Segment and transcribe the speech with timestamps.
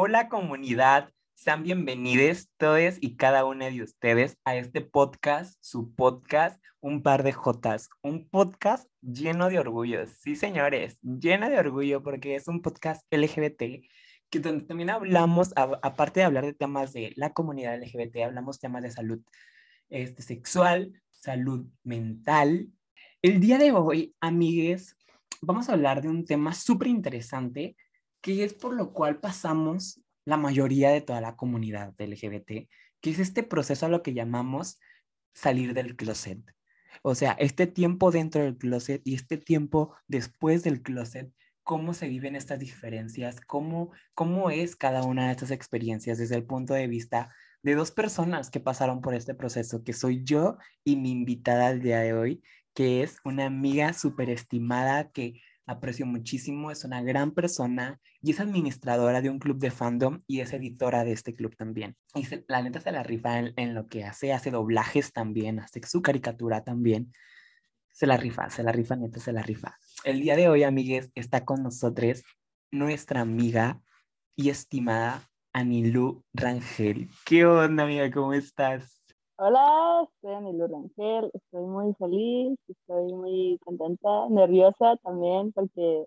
[0.00, 6.62] Hola comunidad, sean bienvenidos todos y cada una de ustedes a este podcast, su podcast,
[6.78, 12.36] Un par de Jotas, un podcast lleno de orgullo, sí señores, lleno de orgullo porque
[12.36, 13.84] es un podcast LGBT
[14.30, 18.84] que donde también hablamos, aparte de hablar de temas de la comunidad LGBT, hablamos temas
[18.84, 19.20] de salud
[19.88, 22.68] este, sexual, salud mental.
[23.20, 24.96] El día de hoy, amigues,
[25.40, 27.74] vamos a hablar de un tema súper interesante
[28.20, 32.68] que es por lo cual pasamos la mayoría de toda la comunidad LGBT,
[33.00, 34.78] que es este proceso a lo que llamamos
[35.32, 36.40] salir del closet.
[37.02, 42.08] O sea, este tiempo dentro del closet y este tiempo después del closet, cómo se
[42.08, 46.86] viven estas diferencias, cómo, cómo es cada una de estas experiencias desde el punto de
[46.86, 51.68] vista de dos personas que pasaron por este proceso, que soy yo y mi invitada
[51.68, 52.42] al día de hoy,
[52.74, 58.40] que es una amiga súper estimada que aprecio muchísimo, es una gran persona y es
[58.40, 61.96] administradora de un club de fandom y es editora de este club también.
[62.14, 66.02] Y la neta se la rifa en, lo que hace, hace doblajes también, hace su
[66.02, 67.12] caricatura también.
[67.92, 69.76] Se la rifa, se la rifa, neta, se la rifa.
[70.04, 72.22] El día de hoy, amigues, está con nosotros
[72.70, 73.80] nuestra amiga
[74.36, 77.10] y estimada Anilu Rangel.
[77.24, 78.10] ¿Qué onda, amiga?
[78.10, 78.97] ¿Cómo estás?
[79.40, 86.06] Hola, soy Anilu Rangel, estoy muy feliz, estoy muy contenta, nerviosa también porque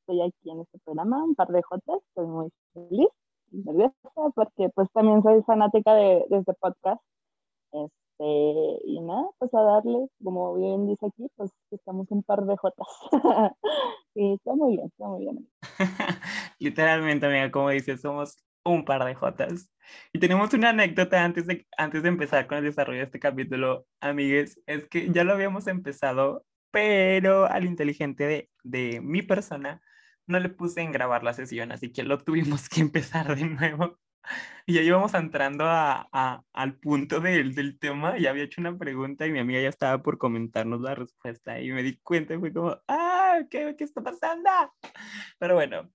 [0.00, 3.08] estoy aquí en este programa, un par de jotas, estoy muy feliz,
[3.50, 3.94] nerviosa
[4.34, 7.02] porque pues también soy fanática de, este podcast.
[7.72, 12.56] Este, y nada, pues a darle, como bien dice aquí, pues estamos un par de
[12.56, 12.88] jotas.
[14.14, 15.50] y está muy bien, está muy bien.
[16.58, 19.70] Literalmente, amiga, como dices, somos un par de jotas.
[20.12, 23.86] Y tenemos una anécdota antes de, antes de empezar con el desarrollo de este capítulo,
[24.00, 29.82] amigues, es que ya lo habíamos empezado, pero al inteligente de, de mi persona
[30.26, 33.98] no le puse en grabar la sesión, así que lo tuvimos que empezar de nuevo.
[34.66, 38.76] Y ya íbamos entrando a, a, al punto del, del tema, ya había hecho una
[38.78, 42.38] pregunta y mi amiga ya estaba por comentarnos la respuesta y me di cuenta y
[42.38, 44.48] fue como, ah, ¿qué, qué está pasando?
[45.38, 45.90] Pero bueno,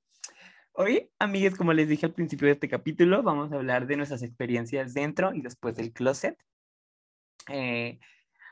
[0.82, 4.24] Hoy, amigues, como les dije al principio de este capítulo, vamos a hablar de nuestras
[4.24, 6.38] experiencias dentro y después del closet.
[7.50, 8.00] Eh,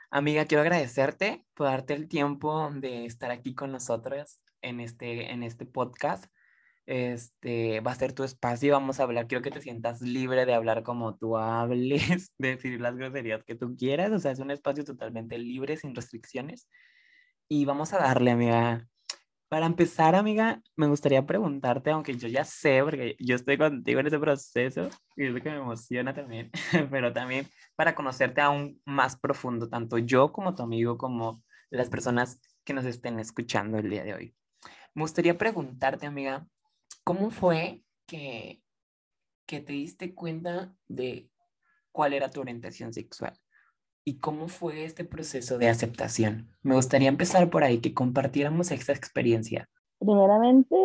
[0.10, 5.42] amiga, quiero agradecerte por darte el tiempo de estar aquí con nosotros en este, en
[5.42, 6.26] este podcast.
[6.86, 10.54] Este va a ser tu espacio, vamos a hablar, quiero que te sientas libre de
[10.54, 14.52] hablar como tú hables, de decir las groserías que tú quieras, o sea, es un
[14.52, 16.68] espacio totalmente libre, sin restricciones.
[17.48, 18.86] Y vamos a darle, amiga.
[19.50, 24.08] Para empezar, amiga, me gustaría preguntarte, aunque yo ya sé, porque yo estoy contigo en
[24.08, 26.52] ese proceso, y es lo que me emociona también,
[26.92, 27.48] pero también
[27.78, 32.84] para conocerte aún más profundo, tanto yo como tu amigo, como las personas que nos
[32.84, 34.36] estén escuchando el día de hoy.
[34.94, 36.46] Me gustaría preguntarte, amiga,
[37.06, 38.62] ¿cómo fue que,
[39.46, 41.30] que te diste cuenta de
[41.94, 43.40] cuál era tu orientación sexual?
[44.08, 46.48] ¿Y cómo fue este proceso de aceptación?
[46.64, 49.68] Me gustaría empezar por ahí, que compartiéramos esta experiencia.
[50.00, 50.78] Primeramente,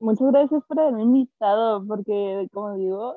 [0.00, 3.16] muchas gracias por haberme invitado, porque como digo,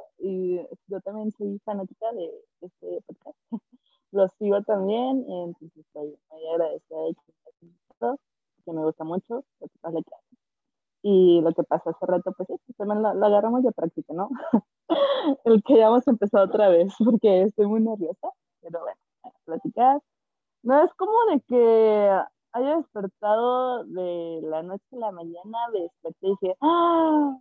[0.88, 2.32] yo también soy fanática de
[2.62, 3.38] este podcast.
[4.14, 8.18] Lo sigo también, entonces estoy muy agradecida de que
[8.64, 10.12] que me gusta mucho lo que pasa aquí.
[11.02, 14.14] Y lo que pasó hace rato, pues sí, pues también lo, lo agarramos de práctica,
[14.14, 14.30] ¿no?
[15.44, 18.30] El que ya hemos empezado otra vez, porque estoy muy nerviosa,
[18.62, 19.11] pero bueno
[19.46, 20.02] platicar.
[20.64, 22.12] No es como de que
[22.54, 27.38] haya despertado de la noche a la mañana, desperté y dije, ¡ah!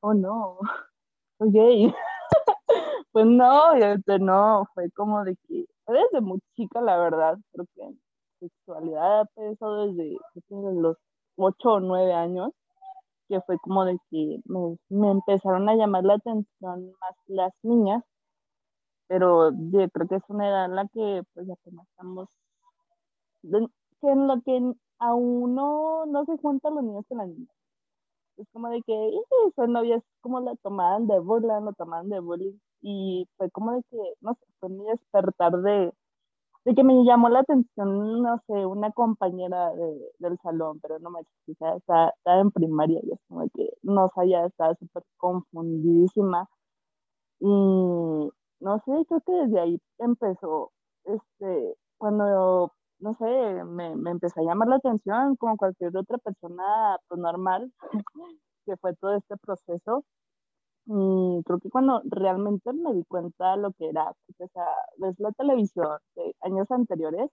[0.00, 0.58] Oh no,
[1.38, 1.94] soy gay.
[3.12, 7.94] pues no, obviamente no, fue como de que, desde muy chica, la verdad, creo que
[8.40, 10.16] sexualidad ha pensado desde,
[10.50, 10.96] los
[11.36, 12.52] 8 o 9 años,
[13.28, 18.02] que fue como de que me, me empezaron a llamar la atención más las niñas
[19.08, 22.28] pero yo creo que es una edad en la que pues apenas estamos,
[23.42, 27.48] que en lo que a uno no se juntan los niños con las niñas.
[28.36, 29.10] Es como de que
[29.56, 33.82] son novias, como la tomaban de burla, lo tomaban de bullying, y fue como de
[33.90, 35.92] que, no sé, fue mi despertar de,
[36.64, 41.10] de que me llamó la atención, no sé, una compañera de, del salón, pero no
[41.10, 46.48] me estaba, estaba en primaria y es como que no sabía, estaba súper confundidísima.
[47.40, 50.72] Y, no sé, creo que desde ahí empezó,
[51.04, 53.24] este, cuando, no sé,
[53.64, 57.72] me, me empezó a llamar la atención como cualquier otra persona pues, normal,
[58.66, 60.04] que fue todo este proceso.
[60.86, 64.66] Y creo que cuando realmente me di cuenta de lo que era, o sea,
[64.98, 67.30] ves la televisión de años anteriores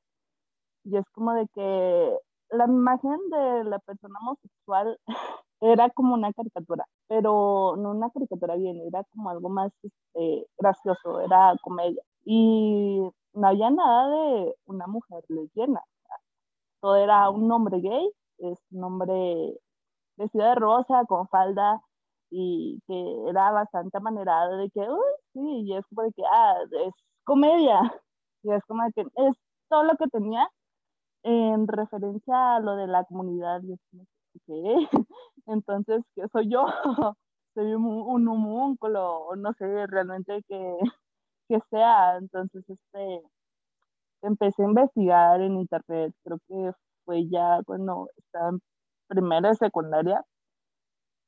[0.85, 2.17] y es como de que
[2.51, 4.97] la imagen de la persona homosexual
[5.61, 11.21] era como una caricatura, pero no una caricatura bien, era como algo más este, gracioso,
[11.21, 12.01] era comedia.
[12.25, 13.01] Y
[13.33, 15.81] no había nada de una mujer lesbiana,
[16.81, 18.09] todo era un hombre gay,
[18.39, 19.57] es un hombre
[20.17, 21.81] vestido de rosa, con falda,
[22.31, 24.99] y que era bastante amanerado de que, uy,
[25.33, 26.55] sí, y es como de que, ah,
[26.87, 26.93] es
[27.25, 27.81] comedia,
[28.43, 29.35] y es como de que es
[29.69, 30.47] todo lo que tenía
[31.23, 33.73] en referencia a lo de la comunidad, y
[35.47, 36.65] Entonces, ¿qué soy yo?
[37.55, 40.77] soy un, un homúnculo, no sé realmente qué,
[41.49, 43.21] qué sea, entonces, este,
[44.23, 46.71] empecé a investigar en internet, creo que
[47.05, 48.59] fue ya cuando estaba en
[49.07, 50.23] primera y secundaria,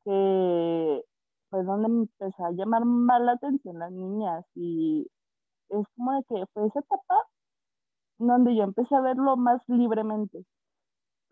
[0.06, 1.04] que
[1.50, 4.46] fue donde me empezó a llamar más la atención las niñas.
[4.56, 5.08] Y
[5.70, 7.16] es como de que fue esa etapa
[8.20, 10.44] donde yo empecé a verlo más libremente,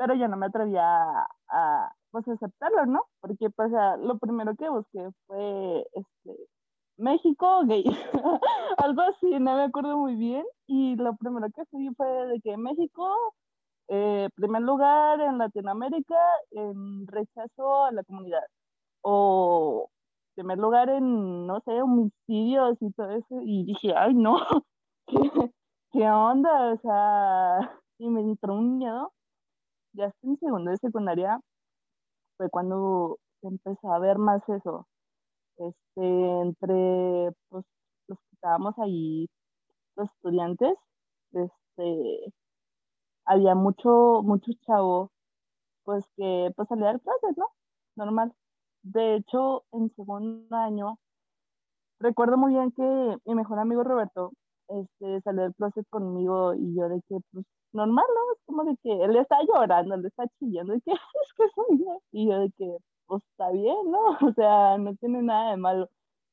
[0.01, 3.03] pero yo no me atrevía a, pues aceptarlo, ¿no?
[3.19, 6.47] Porque pues lo primero que busqué fue este
[6.97, 7.83] México gay,
[8.77, 12.57] algo así, no me acuerdo muy bien, y lo primero que fui fue de que
[12.57, 13.15] México,
[13.89, 16.17] eh, primer lugar en Latinoamérica
[16.49, 18.43] en rechazo a la comunidad,
[19.01, 19.87] o
[20.33, 24.37] primer lugar en, no sé, homicidios y todo eso, y dije, ay, no,
[25.05, 25.51] ¿qué,
[25.91, 26.73] qué onda?
[26.73, 29.13] O sea, y me entró un miedo,
[29.93, 31.39] ya en segundo de secundaria,
[32.37, 34.87] fue cuando empezó a ver más eso,
[35.57, 37.65] este, entre pues,
[38.07, 39.27] los que estábamos ahí,
[39.95, 40.75] los estudiantes,
[41.33, 42.33] este,
[43.25, 45.09] había mucho, muchos chavos,
[45.83, 47.47] pues que pues salía del clases, ¿no?
[47.95, 48.33] Normal.
[48.83, 50.99] De hecho, en segundo año,
[51.99, 54.31] recuerdo muy bien que mi mejor amigo Roberto,
[54.67, 58.33] este, salió del closet conmigo y yo de que, pues, normal, ¿no?
[58.33, 60.91] Es como de que él está llorando, él está chillando, y que
[61.23, 61.99] es que soy yo.
[62.11, 62.77] Y yo de que,
[63.07, 63.99] pues está bien, ¿no?
[64.31, 65.89] O sea, no tiene nada de malo.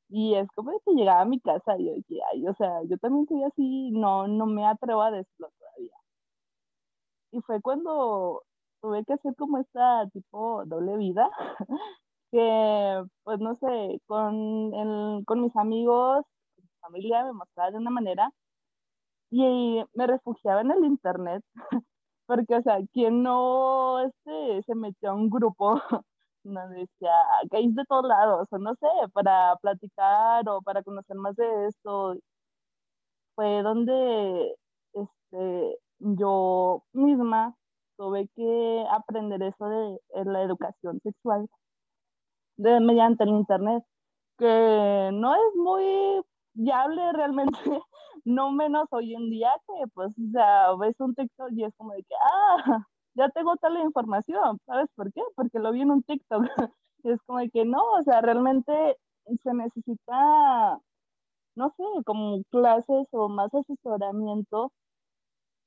[0.09, 2.83] Y es como de que llegaba a mi casa y yo decía, ay, o sea,
[2.89, 5.93] yo también soy así, no, no me atrevo a decirlo todavía.
[7.31, 8.43] Y fue cuando
[8.81, 11.29] tuve que hacer como esta tipo doble vida,
[12.31, 16.38] que pues no sé, con, el, con mis amigos, mi
[16.89, 18.31] familia me mostraba de una manera
[19.31, 21.43] y me refugiaba en el internet,
[22.27, 25.75] porque o sea, quien no este, se metió a un grupo
[26.43, 27.11] nos decía,
[27.51, 32.15] gays de todos lados, o no sé, para platicar o para conocer más de esto.
[33.35, 34.55] Fue donde
[34.93, 37.55] este, yo misma
[37.97, 41.47] tuve que aprender eso de, la educación sexual
[42.57, 43.83] de, mediante el internet,
[44.37, 46.21] que no es muy
[46.59, 47.51] viable realmente,
[48.25, 51.93] no menos hoy en día que pues, o sea, ves un texto y es como
[51.93, 52.85] de que, ah,
[53.15, 55.21] ya tengo tal información, ¿sabes por qué?
[55.35, 56.45] Porque lo vi en un TikTok.
[57.03, 58.97] y es como de que no, o sea, realmente
[59.43, 60.79] se necesita,
[61.55, 64.71] no sé, como clases o más asesoramiento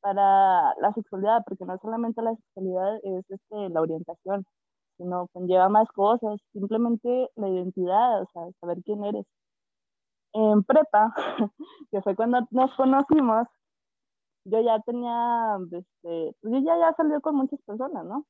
[0.00, 4.44] para la sexualidad, porque no solamente la sexualidad es este, la orientación,
[4.98, 9.26] sino conlleva más cosas, simplemente la identidad, o sea, saber quién eres.
[10.34, 11.14] En prepa,
[11.90, 13.46] que fue cuando nos conocimos,
[14.44, 18.26] yo ya tenía, este, pues yo ya, ya salió con muchas personas, ¿no?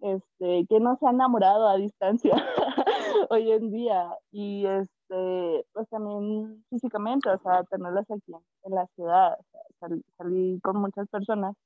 [0.00, 2.34] Este, que no se ha enamorado a distancia
[3.30, 8.32] hoy en día y este, pues también físicamente, o sea, tenerlas aquí
[8.64, 9.36] en la ciudad,
[10.16, 11.56] salí con muchas personas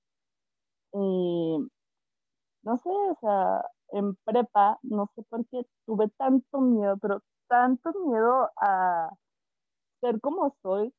[0.95, 1.59] y
[2.63, 7.93] no sé, o sea, en prepa, no sé por qué tuve tanto miedo, pero tanto
[8.07, 9.11] miedo a
[10.03, 10.93] ser como soy,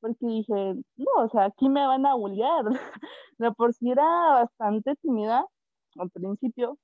[0.00, 0.54] porque dije,
[0.96, 2.64] no, o sea, aquí me van a bullear.
[3.38, 5.46] De por sí era bastante tímida
[5.98, 6.78] al principio.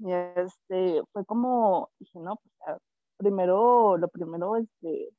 [0.00, 2.78] Y este, fue como, dije, no, pues
[3.18, 5.10] primero, lo primero, este,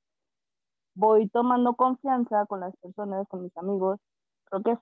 [0.96, 4.00] voy tomando confianza con las personas, con mis amigos.
[4.46, 4.78] Creo que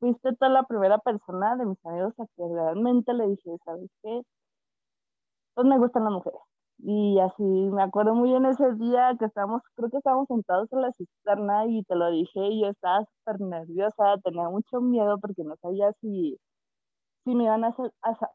[0.00, 4.22] fuiste toda la primera persona de mis amigos a que realmente le dije, ¿sabes qué?
[5.54, 6.40] Pues me gustan las mujeres.
[6.84, 10.82] Y así, me acuerdo muy bien ese día que estábamos, creo que estábamos sentados en
[10.82, 15.44] la cisterna y te lo dije y yo estaba súper nerviosa, tenía mucho miedo porque
[15.44, 16.38] no sabía si,
[17.24, 17.74] si me iban a,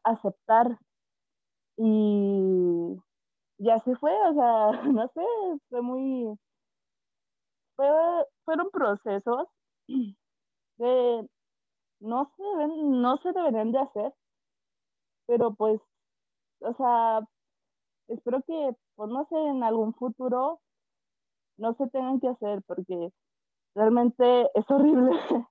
[0.04, 0.78] aceptar.
[1.76, 2.96] Y,
[3.58, 5.20] y así fue, o sea, no sé,
[5.70, 6.38] fue muy,
[7.76, 7.86] fue,
[8.44, 9.46] fueron procesos
[10.78, 11.28] que
[12.00, 12.42] no se,
[12.84, 14.14] no se deberían de hacer,
[15.26, 15.80] pero pues,
[16.60, 17.20] o sea,
[18.08, 20.60] espero que, pues no sé, en algún futuro
[21.58, 23.12] no se tengan que hacer porque
[23.74, 25.10] realmente es horrible,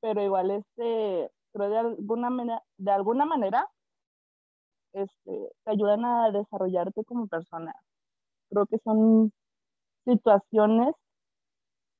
[0.00, 3.68] pero igual este, creo de alguna, de alguna manera
[4.92, 7.74] este, te ayudan a desarrollarte como persona.
[8.50, 9.32] Creo que son
[10.04, 10.94] situaciones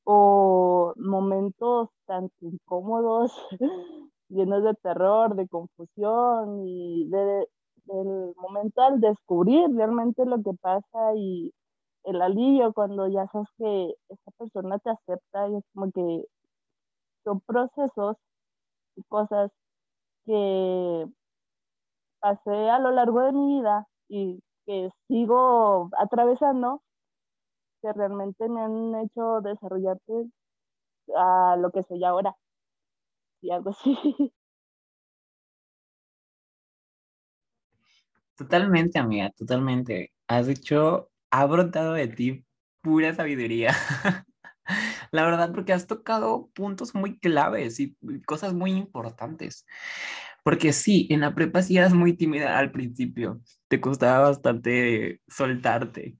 [0.04, 3.32] o momentos tan incómodos,
[4.28, 7.48] llenos de terror, de confusión y de,
[7.84, 11.52] del momento al descubrir realmente lo que pasa y
[12.04, 16.24] el alivio cuando ya sabes que esa persona te acepta y es como que
[17.24, 18.16] son procesos
[18.96, 19.50] y cosas
[20.26, 21.06] que
[22.20, 26.80] pasé a lo largo de mi vida y que sigo atravesando
[27.82, 30.30] que realmente me han hecho desarrollarte
[31.16, 32.36] a lo que soy ahora
[33.42, 33.94] y algo así.
[38.36, 40.12] Totalmente, amiga, totalmente.
[40.28, 42.44] Has hecho, ha brotado de ti
[42.80, 43.74] pura sabiduría.
[45.10, 47.96] La verdad, porque has tocado puntos muy claves y
[48.26, 49.66] cosas muy importantes.
[50.42, 53.40] Porque sí, en la prepa sí eras muy tímida al principio.
[53.68, 56.16] Te costaba bastante soltarte.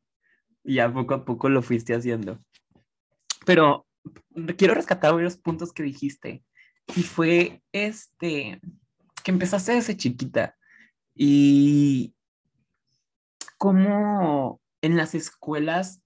[0.65, 2.39] Y a poco a poco lo fuiste haciendo.
[3.45, 3.87] Pero
[4.57, 6.45] quiero rescatar varios puntos que dijiste.
[6.95, 8.61] Y fue este,
[9.25, 10.57] que empezaste desde chiquita.
[11.15, 12.15] Y
[13.59, 16.03] cómo en las escuelas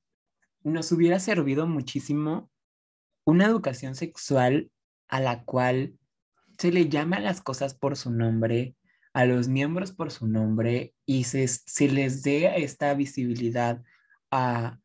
[0.62, 2.50] nos hubiera servido muchísimo
[3.24, 4.70] una educación sexual
[5.08, 5.98] a la cual
[6.58, 8.76] se le llama a las cosas por su nombre,
[9.12, 11.48] a los miembros por su nombre y se,
[11.88, 13.82] les dé esta visibilidad
[14.30, 14.78] a,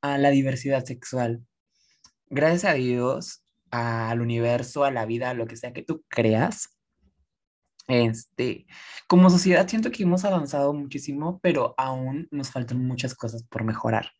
[0.00, 1.44] a la diversidad sexual.
[2.26, 6.77] Gracias a Dios, al universo, a la vida, a lo que sea que tú creas,
[7.88, 8.66] este,
[9.06, 14.12] como sociedad siento que hemos avanzado muchísimo, pero aún nos faltan muchas cosas por mejorar.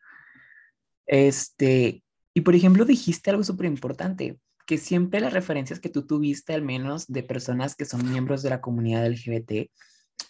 [1.07, 2.03] Este,
[2.35, 6.63] y por ejemplo, dijiste algo súper importante, que siempre las referencias que tú tuviste, al
[6.63, 9.71] menos de personas que son miembros de la comunidad LGBT,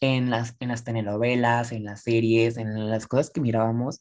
[0.00, 4.00] en las, en las telenovelas, en las series, en las cosas que mirábamos,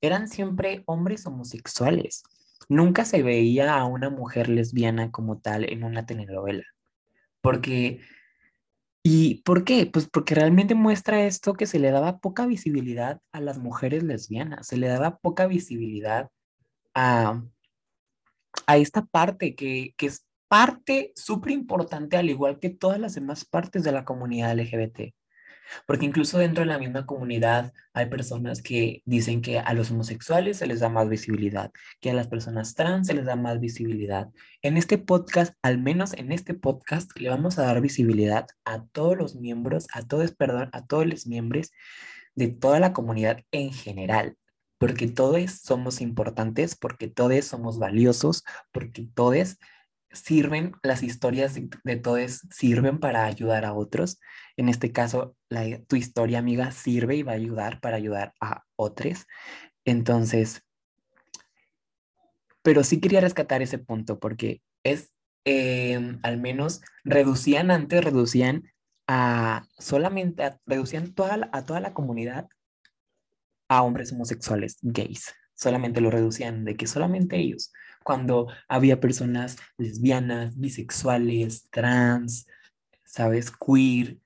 [0.00, 2.22] eran siempre hombres homosexuales.
[2.68, 6.64] Nunca se veía a una mujer lesbiana como tal en una telenovela,
[7.42, 8.00] porque
[9.06, 9.84] ¿Y por qué?
[9.84, 14.66] Pues porque realmente muestra esto que se le daba poca visibilidad a las mujeres lesbianas,
[14.66, 16.30] se le daba poca visibilidad
[16.94, 17.42] a,
[18.66, 23.44] a esta parte que, que es parte súper importante, al igual que todas las demás
[23.44, 25.12] partes de la comunidad LGBT.
[25.86, 30.58] Porque incluso dentro de la misma comunidad hay personas que dicen que a los homosexuales
[30.58, 34.28] se les da más visibilidad, que a las personas trans se les da más visibilidad.
[34.62, 39.16] En este podcast, al menos en este podcast, le vamos a dar visibilidad a todos
[39.16, 41.70] los miembros, a todos, perdón, a todos los miembros
[42.34, 44.36] de toda la comunidad en general
[44.78, 49.56] porque todos somos importantes, porque todos somos valiosos, porque todos
[50.14, 54.20] sirven, las historias de, todos sirven para ayudar a otros.
[54.56, 55.36] En este caso,
[55.88, 59.26] tu historia, amiga, sirve y va a ayudar para ayudar a otros.
[59.84, 60.62] Entonces,
[62.62, 65.12] pero sí quería rescatar ese punto porque es,
[65.44, 68.64] em, al menos, reducían antes, reducían
[69.06, 72.48] a solamente, reducían toda a toda la comunidad
[73.68, 75.34] a hombres homosexuales, gays.
[75.54, 77.72] Solamente lo reducían de que solamente ellos
[78.04, 82.46] cuando había personas lesbianas, bisexuales, trans,
[83.04, 83.50] ¿sabes?
[83.50, 84.18] Queer,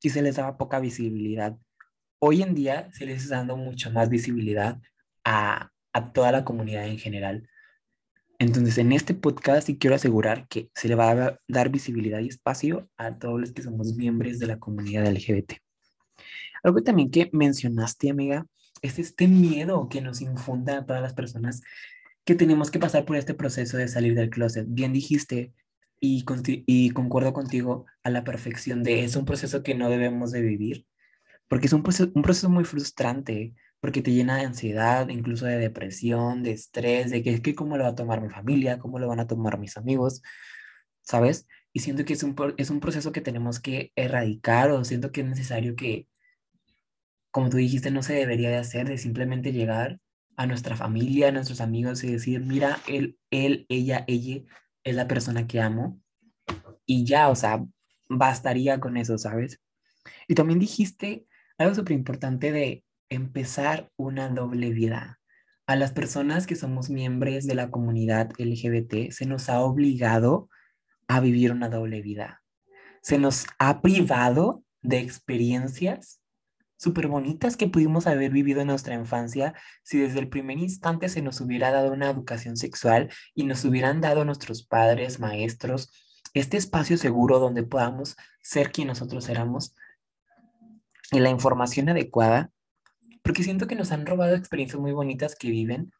[0.00, 1.56] y se les daba poca visibilidad.
[2.18, 4.80] Hoy en día se les está dando mucho más visibilidad
[5.24, 7.48] a, a toda la comunidad en general.
[8.38, 12.28] Entonces, en este podcast sí quiero asegurar que se le va a dar visibilidad y
[12.28, 15.54] espacio a todos los que somos miembros de la comunidad LGBT.
[16.64, 18.46] Algo también que mencionaste, amiga,
[18.82, 21.62] es este miedo que nos infunda a todas las personas
[22.24, 24.66] que tenemos que pasar por este proceso de salir del closet.
[24.68, 25.52] Bien dijiste
[26.00, 26.24] y,
[26.66, 30.86] y concuerdo contigo a la perfección de es un proceso que no debemos de vivir,
[31.48, 35.58] porque es un proceso, un proceso muy frustrante, porque te llena de ansiedad, incluso de
[35.58, 39.08] depresión, de estrés, de que, que cómo lo va a tomar mi familia, cómo lo
[39.08, 40.22] van a tomar mis amigos,
[41.02, 41.46] ¿sabes?
[41.72, 45.22] Y siento que es un, es un proceso que tenemos que erradicar o siento que
[45.22, 46.06] es necesario que,
[47.30, 49.98] como tú dijiste, no se debería de hacer, de simplemente llegar
[50.36, 54.42] a nuestra familia, a nuestros amigos y decir, mira, él, él, ella, ella
[54.84, 56.00] es la persona que amo.
[56.86, 57.64] Y ya, o sea,
[58.08, 59.60] bastaría con eso, ¿sabes?
[60.28, 61.26] Y también dijiste
[61.58, 65.20] algo súper importante de empezar una doble vida.
[65.66, 70.48] A las personas que somos miembros de la comunidad LGBT se nos ha obligado
[71.08, 72.42] a vivir una doble vida.
[73.02, 76.21] Se nos ha privado de experiencias
[76.82, 81.22] súper bonitas que pudimos haber vivido en nuestra infancia si desde el primer instante se
[81.22, 85.92] nos hubiera dado una educación sexual y nos hubieran dado nuestros padres, maestros,
[86.34, 89.76] este espacio seguro donde podamos ser quien nosotros éramos
[91.12, 92.50] y la información adecuada,
[93.22, 95.92] porque siento que nos han robado experiencias muy bonitas que viven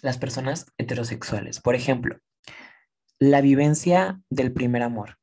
[0.00, 1.60] las personas heterosexuales.
[1.60, 2.16] Por ejemplo,
[3.18, 5.18] la vivencia del primer amor.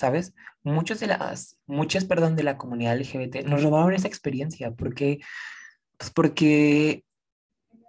[0.00, 0.32] ¿Sabes?
[0.62, 5.20] Muchos de las, muchas, perdón, de la comunidad LGBT nos robaron esa experiencia porque,
[5.98, 7.04] pues porque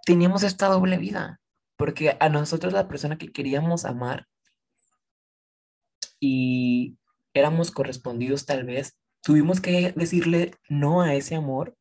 [0.04, 1.40] teníamos esta doble vida,
[1.78, 4.26] porque a nosotros la persona que queríamos amar
[6.20, 6.98] y
[7.32, 11.78] éramos correspondidos tal vez, tuvimos que decirle no a ese amor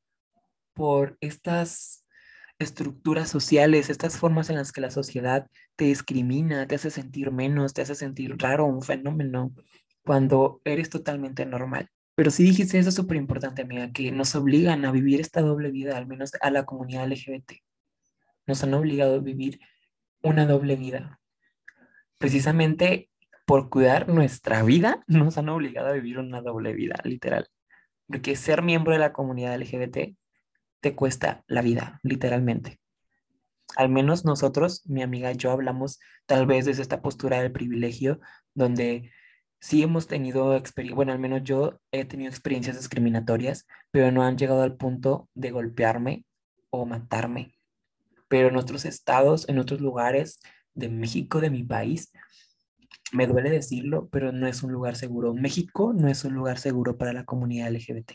[0.74, 2.06] por estas
[2.58, 5.46] estructuras sociales, estas formas en las que la sociedad
[5.76, 9.52] te discrimina, te hace sentir menos, te hace sentir raro, un fenómeno,
[10.04, 11.90] cuando eres totalmente normal.
[12.16, 15.98] Pero sí dijiste eso súper importante, amiga, que nos obligan a vivir esta doble vida,
[15.98, 17.54] al menos a la comunidad LGBT.
[18.48, 19.60] Nos han obligado a vivir
[20.22, 21.20] una doble vida.
[22.18, 23.10] Precisamente
[23.46, 27.48] por cuidar nuestra vida, nos han obligado a vivir una doble vida, literal.
[28.08, 30.16] Porque ser miembro de la comunidad LGBT
[30.82, 32.80] te cuesta la vida, literalmente.
[33.78, 38.20] Al menos nosotros, mi amiga y yo, hablamos tal vez desde esta postura del privilegio,
[38.54, 39.12] donde
[39.62, 44.38] sí hemos tenido experiencia, bueno, al menos yo he tenido experiencias discriminatorias, pero no han
[44.38, 46.26] llegado al punto de golpearme
[46.72, 47.54] o matarme.
[48.28, 50.40] Pero en otros estados, en otros lugares
[50.74, 52.12] de México, de mi país,
[53.14, 55.34] me duele decirlo, pero no es un lugar seguro.
[55.34, 58.14] México no es un lugar seguro para la comunidad LGBT.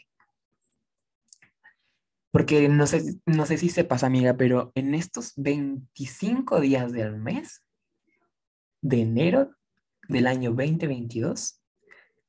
[2.33, 7.65] Porque no sé, no sé si sepas, amiga, pero en estos 25 días del mes
[8.83, 9.57] de enero
[10.09, 11.61] del año 2022,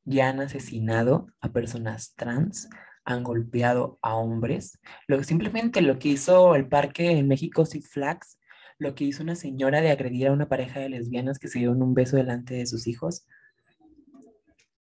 [0.05, 2.69] ya han asesinado a personas trans,
[3.03, 4.79] han golpeado a hombres.
[5.07, 8.37] Lo, simplemente lo que hizo el parque en México Six Flags
[8.79, 11.81] lo que hizo una señora de agredir a una pareja de lesbianas que se dieron
[11.81, 13.27] un beso delante de sus hijos.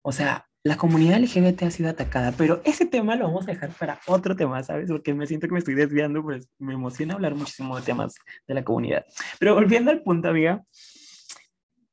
[0.02, 3.70] O sea, la comunidad LGBT ha sido atacada, pero ese tema lo vamos a dejar
[3.70, 4.88] para otro tema, ¿sabes?
[4.88, 8.14] Porque me siento que me estoy desviando, pues me emociona hablar muchísimo de temas
[8.46, 9.04] de la comunidad.
[9.38, 10.64] Pero volviendo al punto, amiga,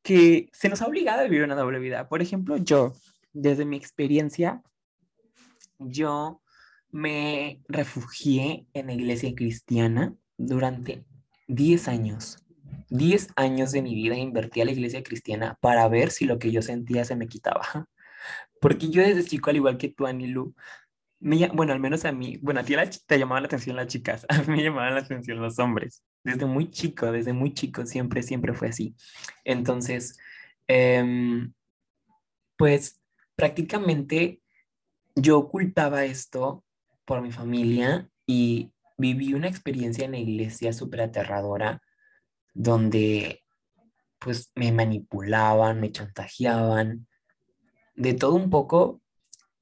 [0.01, 2.07] que se nos ha obligado a vivir una doble vida.
[2.07, 2.93] Por ejemplo, yo,
[3.33, 4.62] desde mi experiencia,
[5.77, 6.41] yo
[6.91, 11.05] me refugié en la iglesia cristiana durante
[11.47, 12.38] 10 años.
[12.89, 16.51] 10 años de mi vida invertí a la iglesia cristiana para ver si lo que
[16.51, 17.88] yo sentía se me quitaba.
[18.59, 20.55] Porque yo desde chico, al igual que tú, Anilu,
[21.19, 24.25] me, bueno, al menos a mí, bueno, a ti te llamaban la atención las chicas,
[24.29, 26.03] a mí me llamaban la atención los hombres.
[26.23, 28.95] Desde muy chico, desde muy chico, siempre, siempre fue así.
[29.43, 30.17] Entonces,
[30.67, 31.53] em,
[32.58, 33.01] pues
[33.36, 34.41] prácticamente
[35.15, 36.63] yo ocultaba esto
[37.05, 41.82] por mi familia y viví una experiencia en la iglesia súper aterradora
[42.53, 43.43] donde
[44.19, 47.08] pues me manipulaban, me chantajeaban,
[47.95, 49.01] de todo un poco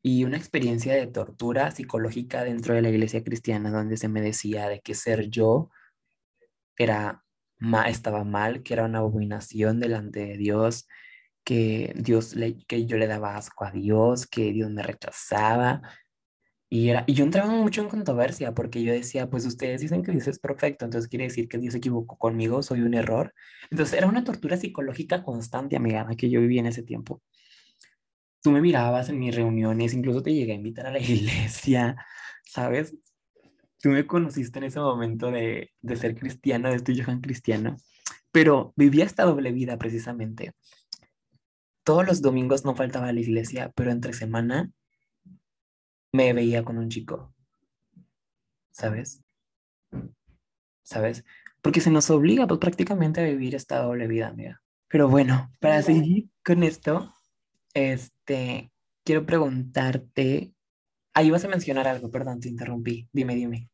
[0.07, 4.69] y una experiencia de tortura psicológica dentro de la iglesia cristiana donde se me decía
[4.69, 5.69] de que ser yo
[6.77, 7.25] era
[7.87, 10.87] estaba mal, que era una abominación delante de Dios,
[11.43, 15.81] que Dios le, que yo le daba asco a Dios, que Dios me rechazaba,
[16.69, 20.13] y, era, y yo entraba mucho en controversia porque yo decía, pues ustedes dicen que
[20.13, 23.33] Dios es perfecto, entonces quiere decir que Dios se equivocó conmigo, soy un error.
[23.71, 27.21] Entonces era una tortura psicológica constante, amiga, que yo viví en ese tiempo.
[28.47, 31.97] Tú me mirabas en mis reuniones, incluso te llegué a invitar a la iglesia,
[32.45, 32.95] ¿sabes?
[33.81, 37.75] Tú me conociste en ese momento de, de ser cristiano, de este Johan cristiano,
[38.31, 40.53] pero vivía esta doble vida precisamente.
[41.83, 44.71] Todos los domingos no faltaba a la iglesia, pero entre semana
[46.13, 47.35] me veía con un chico.
[48.71, 49.25] ¿Sabes?
[50.83, 51.25] ¿Sabes?
[51.61, 54.61] Porque se nos obliga pues, prácticamente a vivir esta doble vida, amiga.
[54.87, 57.13] Pero bueno, para seguir con esto,
[57.77, 58.71] este,
[59.03, 60.53] quiero preguntarte,
[61.13, 63.69] ahí vas a mencionar algo, perdón, te interrumpí, dime, dime.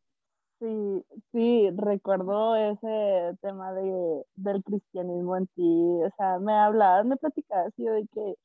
[0.60, 5.64] Sí, sí, recuerdo ese tema de, del cristianismo en ti,
[6.06, 8.36] o sea, me hablabas, me platicabas yo de que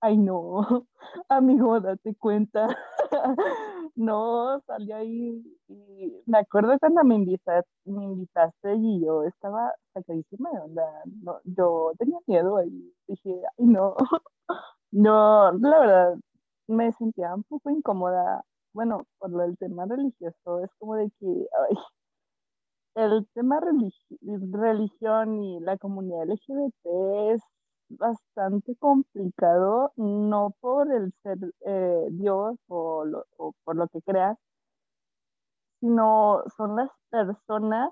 [0.00, 0.86] ay no,
[1.28, 2.76] amigo, date cuenta.
[3.94, 10.50] no, salí ahí y me acuerdo cuando me invitaste, me invitaste y yo estaba sacadísima
[10.52, 10.82] de onda.
[11.22, 12.92] No, yo tenía miedo ahí.
[13.08, 13.96] Dije, ay no,
[14.92, 16.16] no, la verdad,
[16.68, 18.44] me sentía un poco incómoda.
[18.72, 21.46] Bueno, por lo del tema religioso, es como de que,
[22.94, 27.42] el tema religión y la comunidad LGBT es
[27.88, 33.04] bastante complicado, no por el ser eh, Dios o,
[33.64, 34.36] por lo que creas,
[35.80, 37.90] sino son las personas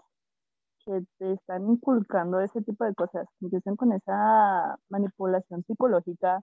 [0.85, 6.41] que te están inculcando ese tipo de cosas, empiezan con esa manipulación psicológica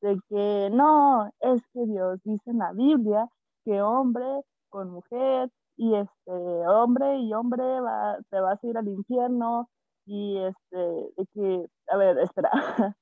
[0.00, 3.28] de que no, es que Dios dice en la Biblia
[3.64, 4.24] que hombre
[4.68, 6.32] con mujer y este
[6.68, 9.68] hombre y hombre va, te vas a ir al infierno
[10.06, 12.50] y este, de que, a ver, espera,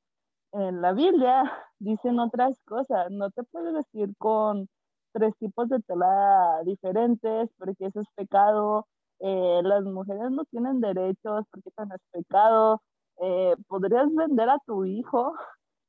[0.53, 4.69] en la Biblia dicen otras cosas, no te puedes vestir con
[5.13, 8.87] tres tipos de tela diferentes porque eso es pecado,
[9.21, 12.83] eh, las mujeres no tienen derechos porque eso no es pecado,
[13.21, 15.35] eh, podrías vender a tu hijo,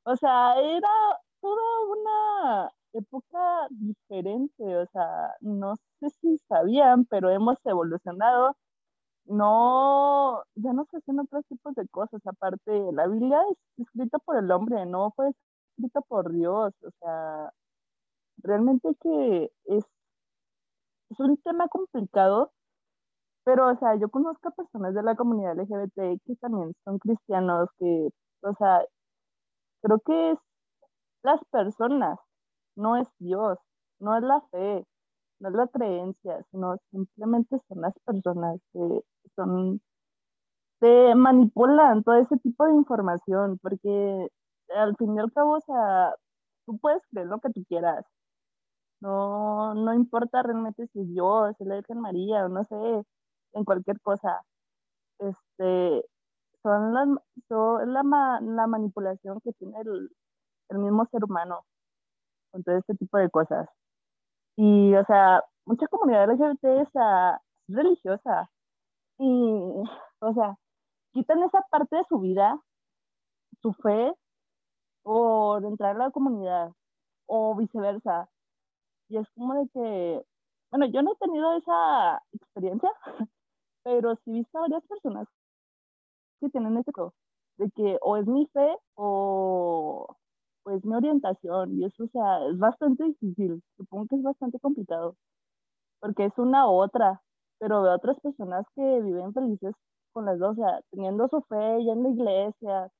[0.05, 0.89] o sea, era
[1.41, 8.55] toda una época diferente, o sea, no sé si sabían, pero hemos evolucionado
[9.25, 12.21] no, ya no se hacen otros tipos de cosas.
[12.25, 15.31] Aparte, la Biblia es escrita por el hombre, no fue
[15.77, 16.73] escrita por Dios.
[16.83, 17.51] O sea,
[18.43, 19.85] realmente que es,
[21.09, 22.51] es un tema complicado,
[23.43, 27.69] pero, o sea, yo conozco a personas de la comunidad LGBT que también son cristianos,
[27.79, 28.09] que,
[28.41, 28.81] o sea,
[29.85, 30.39] creo que es
[31.23, 32.19] las personas,
[32.75, 33.59] no es Dios,
[33.99, 34.85] no es la fe,
[35.39, 39.01] no es la creencia, sino simplemente son las personas que
[39.35, 39.81] son,
[40.79, 44.29] te manipulan todo ese tipo de información, porque
[44.75, 46.15] al fin y al cabo, o sea,
[46.65, 48.05] tú puedes creer lo que tú quieras.
[49.01, 52.75] No, no importa realmente si es Dios, es la Virgen María, o no sé,
[53.53, 54.41] en cualquier cosa.
[55.19, 56.05] Este,
[56.65, 57.07] son las,
[57.47, 60.09] son la, la manipulación que tiene el,
[60.69, 61.63] el mismo ser humano
[62.51, 63.69] con todo este tipo de cosas.
[64.57, 66.89] Y, o sea, mucha comunidad LGBT es
[67.67, 68.49] religiosa.
[69.19, 69.83] Y,
[70.21, 70.57] o sea,
[71.13, 72.59] quitan esa parte de su vida,
[73.61, 74.13] su fe,
[75.03, 76.71] por entrar a la comunidad,
[77.27, 78.27] o viceversa.
[79.09, 80.25] Y es como de que,
[80.71, 82.91] bueno, yo no he tenido esa experiencia,
[83.83, 85.27] pero sí he visto a varias personas
[86.39, 86.91] que tienen ese
[87.57, 90.07] de que o es mi fe o
[90.63, 95.15] pues mi orientación y eso, o sea, es bastante difícil, supongo que es bastante complicado,
[95.99, 97.21] porque es una otra,
[97.59, 99.73] pero veo otras personas que viven felices
[100.13, 102.91] con las dos, o sea, teniendo su fe ya en la iglesia,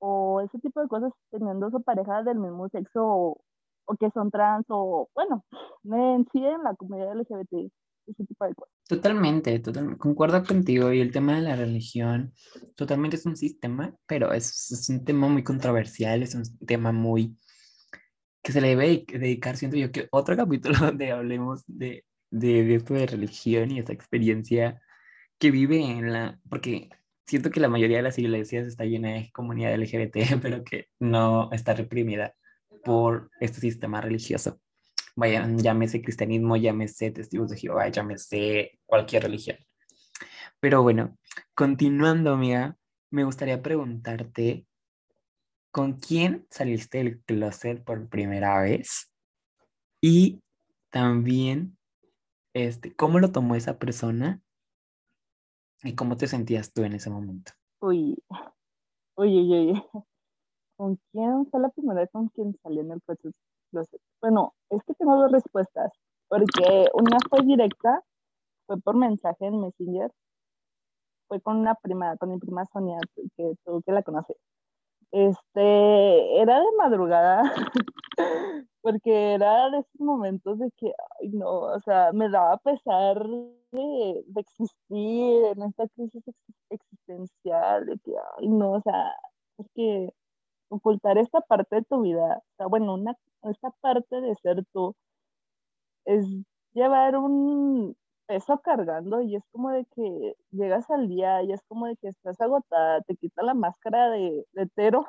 [0.00, 3.40] o ese tipo de cosas, teniendo su pareja del mismo sexo, o,
[3.86, 5.44] o que son trans, o bueno,
[5.84, 7.70] en sí la comunidad LGBT
[8.06, 8.74] ese tipo de cosas.
[8.88, 12.32] Totalmente, totalmente, concuerdo contigo y el tema de la religión
[12.76, 17.36] totalmente es un sistema, pero es, es un tema muy controversial, es un tema muy
[18.42, 22.74] que se le debe dedicar, siento yo, que otro capítulo donde hablemos de, de, de
[22.76, 24.80] esto de religión y esa experiencia
[25.38, 26.90] que vive en la, porque
[27.26, 31.50] siento que la mayoría de las iglesias está llena de comunidad LGBT, pero que no
[31.52, 32.34] está reprimida
[32.84, 34.60] por este sistema religioso
[35.14, 39.58] vayan, llámese cristianismo, llámese testigos de Jehová, llámese cualquier religión.
[40.60, 41.18] Pero bueno,
[41.54, 42.76] continuando, amiga,
[43.10, 44.66] me gustaría preguntarte,
[45.70, 49.12] ¿con quién saliste del closet por primera vez?
[50.00, 50.40] Y
[50.90, 51.76] también,
[52.54, 54.42] este, ¿cómo lo tomó esa persona?
[55.82, 57.52] ¿Y cómo te sentías tú en ese momento?
[57.80, 58.22] Uy,
[59.16, 59.82] uy, uy, uy.
[60.76, 63.00] ¿Con quién fue la primera vez con quien salí en el
[64.20, 65.92] Bueno, es que tengo dos respuestas,
[66.28, 68.02] porque una fue directa,
[68.66, 70.10] fue por mensaje en Messenger,
[71.28, 72.98] fue con una prima, con mi prima Sonia,
[73.36, 74.36] que tú que la conoces.
[75.12, 77.42] Este, era de madrugada,
[78.82, 83.26] porque era de esos momentos de que, ay no, o sea, me daba pesar
[83.72, 86.22] de, de existir en esta crisis
[86.70, 89.12] existencial, de que, ay no, o sea,
[89.58, 90.12] es que
[90.70, 93.14] ocultar esta parte de tu vida, o sea, bueno, una,
[93.50, 94.94] esta parte de ser tú,
[96.04, 96.26] es
[96.74, 101.86] llevar un peso cargando y es como de que llegas al día y es como
[101.86, 105.06] de que estás agotada, te quita la máscara de, hetero,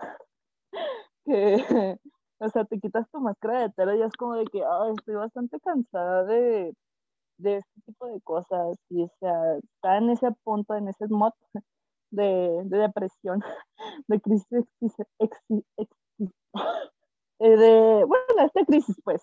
[1.26, 1.98] que,
[2.40, 4.64] o sea, te quitas tu máscara de hetero y es como de que,
[4.98, 6.74] estoy bastante cansada de,
[7.38, 11.34] de este tipo de cosas y, o sea, está en ese punto, en ese mod
[12.12, 13.42] de, de depresión,
[14.08, 14.66] de crisis
[15.20, 15.88] eh,
[17.50, 19.22] de, bueno, esta crisis, pues.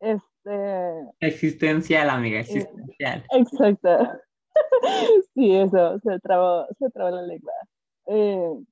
[0.00, 1.10] Este...
[1.20, 3.24] Existencial, amiga, existencial.
[3.30, 3.98] Exacto.
[5.34, 7.52] sí, eso, se trabó, se trabó la lengua.
[8.06, 8.64] Eh,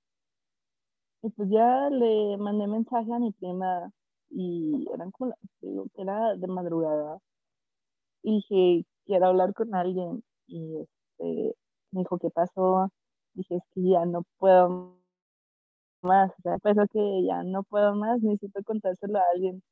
[1.23, 3.91] y pues ya le mandé mensaje a mi prima
[4.31, 7.19] y eran como, digo, que era de madrugada.
[8.23, 10.23] Y dije, quiero hablar con alguien.
[10.47, 11.57] Y este,
[11.93, 12.91] me dijo, ¿qué pasó?
[13.35, 14.97] dije, es que ya no puedo
[16.03, 19.63] más, o sea, pues que ya no puedo más, necesito contárselo a alguien.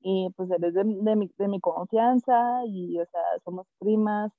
[0.00, 4.32] Y pues eres de, de, mi, de mi confianza y, o sea, somos primas,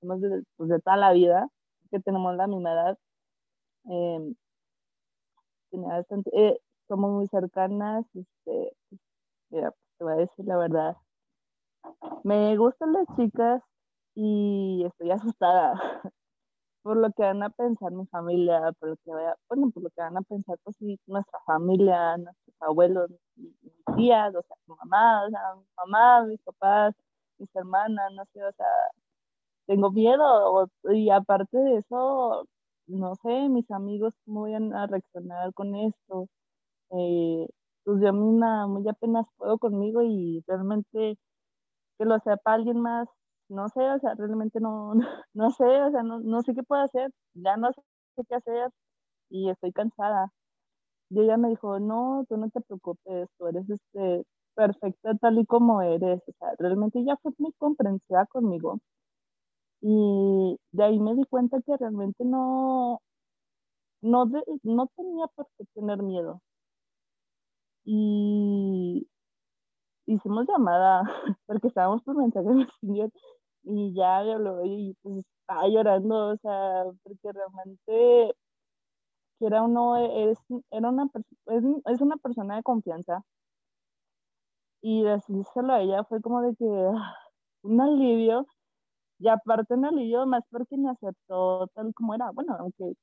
[0.00, 1.48] somos de, pues, de toda la vida,
[1.90, 2.98] que tenemos la misma edad.
[3.90, 4.34] Eh,
[5.72, 8.72] bastante, eh, somos muy cercanas, este,
[9.50, 10.96] mira, te voy a decir la verdad.
[12.24, 13.62] me gustan las chicas
[14.14, 15.74] y estoy asustada
[16.82, 19.90] por lo que van a pensar mi familia, por lo que vaya, bueno, por lo
[19.90, 23.54] que van a pensar pues nuestra familia, nuestros abuelos, mis,
[23.96, 26.94] tías, o sea, mi mamá, o sea, mi mamá, mis papás,
[27.38, 28.66] mis hermanas, no sé, o sea,
[29.66, 32.46] tengo miedo y aparte de eso,
[32.86, 36.28] no sé, mis amigos cómo vayan a reaccionar con esto.
[36.92, 37.48] Eh,
[37.84, 41.18] pues yo misma muy apenas puedo conmigo y realmente
[41.98, 43.08] que lo sepa alguien más,
[43.48, 44.94] no sé, o sea, realmente no,
[45.34, 47.82] no, sé, o sea, no, no sé qué puedo hacer, ya no sé
[48.28, 48.70] qué hacer
[49.30, 50.32] y estoy cansada.
[51.10, 55.46] Y ella me dijo, no, tú no te preocupes, tú eres este, perfecta tal y
[55.46, 58.80] como eres, o sea, realmente ella fue muy comprensiva conmigo.
[59.80, 63.00] Y de ahí me di cuenta que realmente no,
[64.02, 64.26] no,
[64.62, 66.40] no tenía por qué tener miedo.
[67.84, 69.08] Y
[70.06, 71.02] hicimos llamada
[71.46, 72.48] porque estábamos por mensaje
[72.82, 73.12] de
[73.62, 78.34] y ya me habló y pues estaba llorando, o sea, porque realmente
[79.40, 80.38] era uno es,
[80.70, 81.08] era una
[81.46, 83.22] es, es una persona de confianza.
[84.82, 87.14] Y decírselo a ella fue como de que ah,
[87.62, 88.46] un alivio.
[89.20, 92.30] Y aparte un alivio más porque me aceptó tal como era.
[92.32, 92.94] Bueno aunque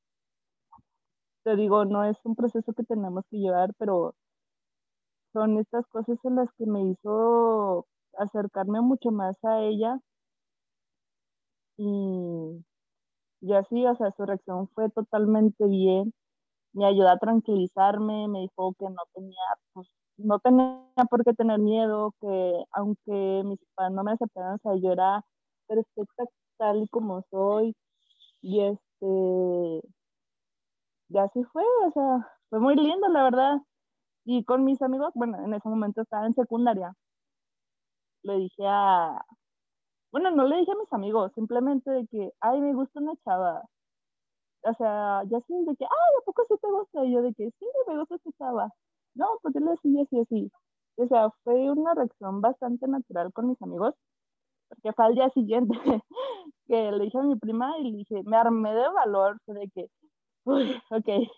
[1.44, 4.16] te digo no es un proceso que tenemos que llevar pero
[5.34, 7.86] son estas cosas en las que me hizo
[8.18, 10.00] acercarme mucho más a ella
[11.78, 12.66] y,
[13.42, 16.14] y así, o sea, su reacción fue totalmente bien,
[16.74, 19.38] me ayudó a tranquilizarme, me dijo que no tenía,
[19.74, 24.60] pues, no tenía por qué tener miedo, que aunque mis padres no me aceptaran, o
[24.60, 25.24] sea, yo era
[25.68, 26.26] perfecta
[26.58, 27.76] tal y como soy,
[28.42, 29.82] y este,
[31.10, 33.58] y así fue, o sea, fue muy lindo, la verdad.
[34.26, 36.94] Y con mis amigos, bueno, en ese momento estaba en secundaria,
[38.24, 39.24] le dije a,
[40.16, 43.64] bueno, no le dije a mis amigos, simplemente de que, ay, me gusta una chava.
[44.64, 47.04] O sea, ya sé de que, ay, ¿a poco sí te gusta?
[47.04, 48.70] Y yo de que, sí, me gusta esta chava.
[49.16, 50.52] No, yo le decía así, así.
[50.98, 53.94] O sea, fue una reacción bastante natural con mis amigos,
[54.70, 55.74] porque fue al día siguiente
[56.68, 59.90] que le dije a mi prima y le dije, me armé de valor, de que,
[60.46, 61.30] uy, ok,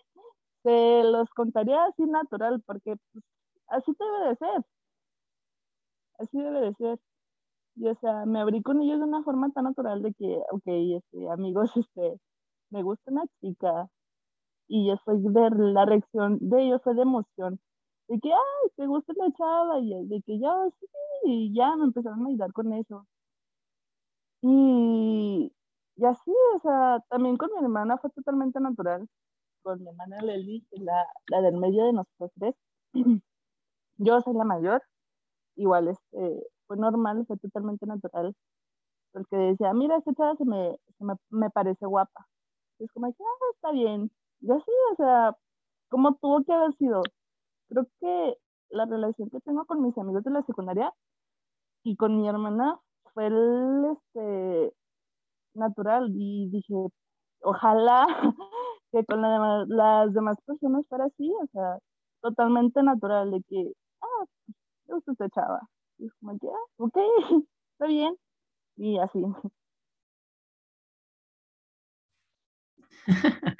[0.64, 3.24] se los contaría así natural, porque pues,
[3.68, 4.64] así debe de ser.
[6.18, 6.98] Así debe de ser.
[7.78, 10.62] Y o sea, me abrí con ellos de una forma tan natural de que, ok,
[10.66, 12.20] este, amigos, este,
[12.70, 13.88] me gusta una chica.
[14.68, 17.60] Y yo soy ver la reacción de ellos fue de emoción.
[18.08, 19.80] De que, ay, te gusta la chava.
[19.80, 20.86] Y de que ya, sí,
[21.24, 23.06] y ya me empezaron a ayudar con eso.
[24.42, 25.52] Y,
[25.96, 29.08] y así, o sea, también con mi hermana fue totalmente natural
[29.62, 32.54] con mi hermana Lely, la, la del medio de nosotros tres.
[33.98, 34.82] Yo soy la mayor,
[35.56, 38.34] igual este, fue normal, fue totalmente natural,
[39.12, 42.28] porque decía, mira, esta chava se me, se me, me parece guapa.
[42.78, 43.12] Y es como, ah,
[43.54, 44.10] está bien.
[44.40, 45.36] Y así, o sea,
[45.90, 47.02] como tuvo que haber sido.
[47.68, 48.38] Creo que
[48.70, 50.92] la relación que tengo con mis amigos de la secundaria
[51.84, 52.78] y con mi hermana
[53.14, 54.74] fue este,
[55.54, 56.74] natural y dije,
[57.42, 58.06] ojalá
[58.92, 61.78] que con las demás personas fuera así, o sea,
[62.22, 64.24] totalmente natural, de que, ah,
[64.86, 65.60] soy esta chava.
[65.98, 66.96] Y como que, ah, ok,
[67.72, 68.16] está bien.
[68.76, 69.22] Y así.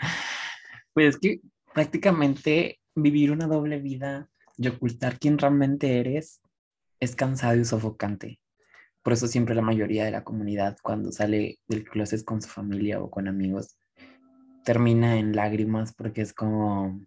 [0.94, 1.40] Pues es que
[1.72, 6.40] prácticamente vivir una doble vida y ocultar quién realmente eres
[6.98, 8.40] es cansado y sofocante.
[9.03, 13.01] Por eso siempre la mayoría de la comunidad cuando sale del closet con su familia
[13.01, 13.79] o con amigos
[14.64, 17.01] termina en lágrimas porque es como,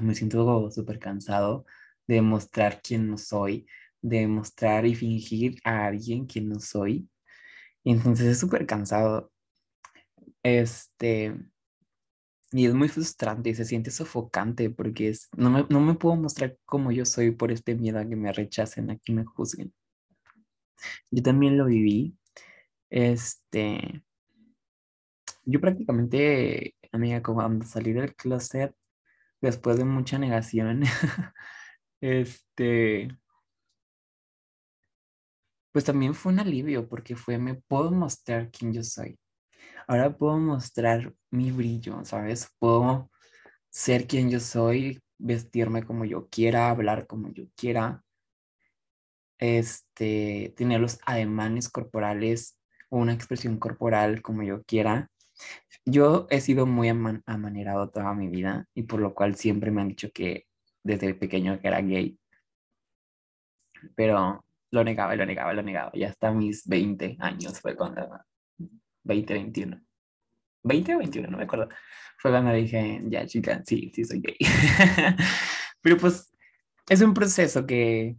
[0.00, 1.66] me siento súper cansado
[2.06, 3.66] de demostrar quién no soy,
[4.02, 7.08] de demostrar y fingir a alguien quién no soy.
[7.84, 9.32] Y entonces es súper cansado.
[10.42, 11.34] Este,
[12.52, 16.16] y es muy frustrante y se siente sofocante porque es, no, me, no me puedo
[16.16, 19.72] mostrar como yo soy por este miedo a que me rechacen, a que me juzguen.
[21.10, 22.16] Yo también lo viví.
[22.90, 24.02] Este,
[25.44, 28.74] yo prácticamente amiga, cuando salí del closet,
[29.40, 30.82] después de mucha negación,
[32.00, 33.08] este,
[35.72, 39.18] pues también fue un alivio porque fue, me puedo mostrar quién yo soy.
[39.86, 42.50] Ahora puedo mostrar mi brillo, ¿sabes?
[42.58, 43.10] Puedo
[43.70, 48.02] ser quien yo soy, vestirme como yo quiera, hablar como yo quiera,
[49.38, 52.58] este, tener los ademanes corporales
[52.90, 55.10] o una expresión corporal como yo quiera
[55.84, 59.88] yo he sido muy amanerado toda mi vida y por lo cual siempre me han
[59.88, 60.46] dicho que
[60.82, 62.18] desde pequeño que era gay.
[63.96, 65.90] Pero lo negaba, lo negaba, lo negaba.
[65.94, 68.08] Y hasta mis 20 años fue cuando,
[69.04, 69.80] 20, 21.
[70.62, 71.68] 20 o 21, no me acuerdo.
[72.18, 74.36] Fue cuando dije, ya chica, sí, sí soy gay.
[75.82, 76.30] Pero pues
[76.88, 78.16] es un proceso que,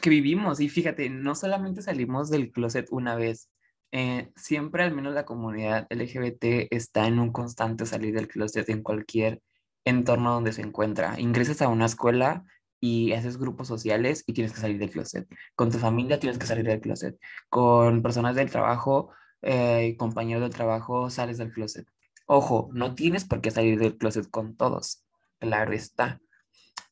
[0.00, 3.50] que vivimos y fíjate, no solamente salimos del closet una vez,
[3.92, 8.82] eh, siempre al menos la comunidad LGBT está en un constante salir del closet en
[8.82, 9.42] cualquier
[9.84, 11.18] entorno donde se encuentra.
[11.18, 12.44] Ingresas a una escuela
[12.80, 15.28] y haces grupos sociales y tienes que salir del closet.
[15.54, 17.18] Con tu familia tienes que salir del closet.
[17.48, 19.10] Con personas del trabajo,
[19.42, 21.86] eh, compañeros del trabajo, sales del closet.
[22.26, 25.04] Ojo, no tienes por qué salir del closet con todos.
[25.38, 26.20] Claro está.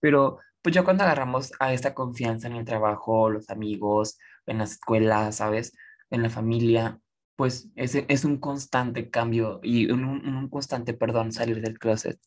[0.01, 4.65] Pero pues ya cuando agarramos a esta confianza en el trabajo, los amigos, en la
[4.65, 5.73] escuela, ¿sabes?
[6.11, 7.01] En la familia,
[7.37, 12.19] pues es, es un constante cambio y un, un constante, perdón, salir del closet.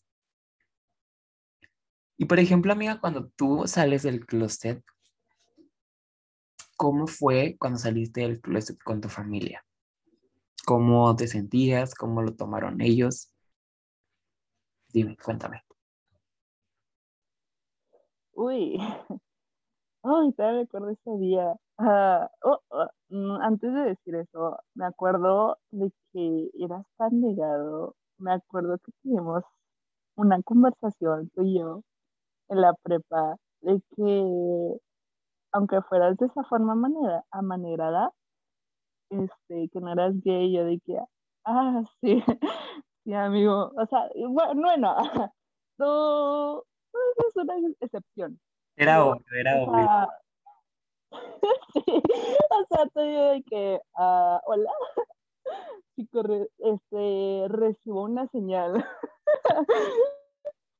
[2.21, 4.83] Y por ejemplo, amiga, cuando tú sales del closet,
[6.77, 9.65] ¿cómo fue cuando saliste del closet con tu familia?
[10.63, 11.95] ¿Cómo te sentías?
[11.95, 13.31] ¿Cómo lo tomaron ellos?
[14.93, 15.63] Dime, cuéntame.
[18.33, 18.77] Uy,
[20.03, 21.55] ay, te recuerdo ese día.
[21.79, 27.95] Ah, oh, oh, mm, antes de decir eso, me acuerdo de que eras tan negado.
[28.19, 29.43] Me acuerdo que tuvimos
[30.15, 31.83] una conversación tú y yo
[32.51, 34.79] en la prepa de que
[35.53, 38.11] aunque fueras de esa forma manera, amanerada,
[39.09, 40.97] este, que no eras gay, yo de que,
[41.45, 42.23] ah, sí,
[43.03, 44.95] sí, amigo, o sea, bueno, bueno
[45.77, 46.63] tú,
[47.27, 48.39] es una excepción.
[48.77, 50.07] Era obvio, era obvio.
[51.73, 54.71] sí, o sea, te digo de que, uh, hola,
[55.95, 56.21] chico,
[56.59, 58.85] este, recibo una señal.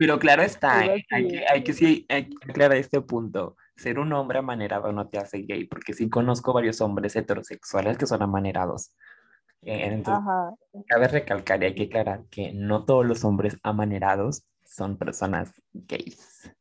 [0.01, 1.05] Pero claro está, ¿eh?
[1.11, 3.55] hay, que, hay, que, sí, hay que aclarar este punto.
[3.75, 8.07] Ser un hombre amanerado no te hace gay, porque sí conozco varios hombres heterosexuales que
[8.07, 8.95] son amanerados.
[9.61, 14.97] Eh, entonces, cabe recalcar y hay que aclarar que no todos los hombres amanerados son
[14.97, 16.51] personas gays.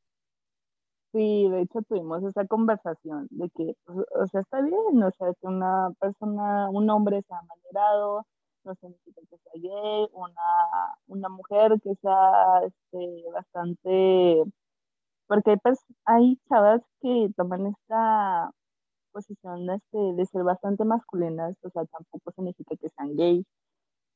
[1.13, 5.47] Sí, de hecho tuvimos esa conversación de que, o sea, está bien, o sea, que
[5.47, 8.27] una persona, un hombre sea amanerado,
[8.65, 10.43] no significa que sea gay, una,
[11.09, 14.45] una mujer que sea este, bastante,
[15.27, 15.59] porque hay,
[16.07, 18.51] hay chavas que toman esta
[19.13, 23.47] posición este, de ser bastante masculinas, o sea, tampoco significa que sean gays,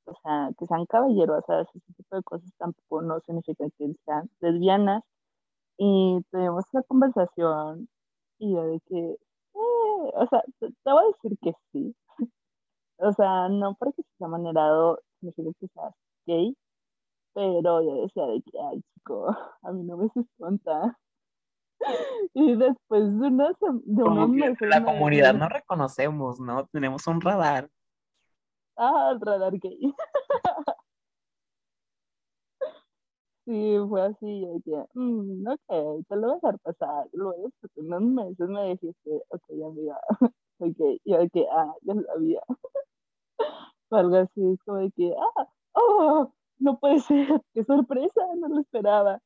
[0.07, 4.31] o sea, que sean caballeros, o ese tipo de cosas tampoco no significa que sean
[4.41, 5.03] lesbianas.
[5.79, 7.89] Y tuvimos la conversación
[8.39, 9.19] y yo de que, eh,
[9.55, 11.95] o sea, te, voy a decir que sí,
[12.99, 15.95] o sea, no porque sea manerado significa que seas
[16.27, 16.57] gay,
[17.35, 19.27] pero yo decía de que, ay, chico,
[19.63, 20.99] a mí no me se cuenta.
[22.35, 24.69] Y después de, unos, de unos meses...
[24.69, 26.67] La comunidad no reconocemos, ¿no?
[26.69, 27.69] Tenemos un radar.
[28.77, 29.95] Ah, el radar gay.
[33.47, 37.09] Sí, fue así, yo dije, mm, ok, te lo voy a dejar pasar.
[37.13, 40.01] Luego, después de unos meses me dijiste, ok, amiga,
[40.61, 42.41] Y yo dije, ah, ya sabía
[43.91, 48.61] algo así, es como de que, ah, oh, no puede ser, qué sorpresa, no lo
[48.61, 49.21] esperaba.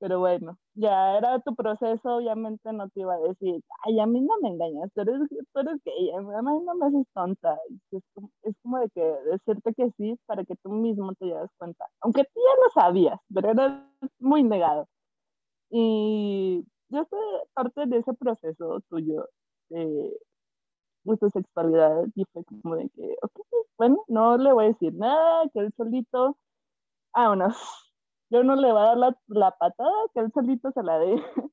[0.00, 4.20] Pero bueno, ya era tu proceso, obviamente no te iba a decir, ay, a mí
[4.22, 5.20] no me engañas, tú eres,
[5.52, 7.58] tú eres gay, a mí no me haces tonta.
[7.90, 11.50] Es como, es como de que decirte que sí para que tú mismo te das
[11.58, 13.82] cuenta, aunque tú ya lo sabías, pero eras
[14.18, 14.88] muy negado.
[15.70, 17.20] Y yo soy
[17.54, 19.28] parte de ese proceso tuyo
[19.68, 20.18] de,
[21.04, 23.40] de sexualidad y fue como de que, ok,
[23.78, 26.36] bueno, no le voy a decir nada, que él solito,
[27.14, 27.56] vámonos,
[28.30, 31.16] yo no le voy a dar la, la patada, que él solito se la dé.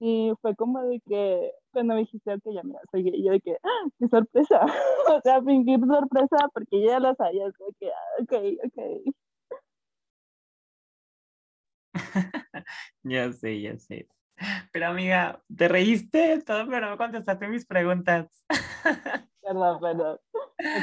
[0.00, 3.56] Y fue como de que cuando me dijiste, ok, ya mira, soy yo de que,
[3.62, 4.60] ¡ah, qué sorpresa,
[5.16, 8.32] o sea, fingir sorpresa porque ya lo sabía, de que, ah, ok,
[8.66, 9.14] ok.
[13.04, 14.08] ya sé, ya sé.
[14.72, 18.44] Pero amiga, te reíste todo, pero no contestaste mis preguntas.
[19.42, 20.18] perdón, perdón.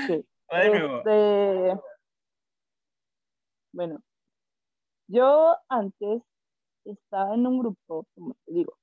[0.03, 0.25] Okay.
[0.49, 1.81] Este,
[3.73, 4.01] bueno,
[5.07, 6.21] yo antes
[6.85, 8.77] estaba en un grupo, como te digo,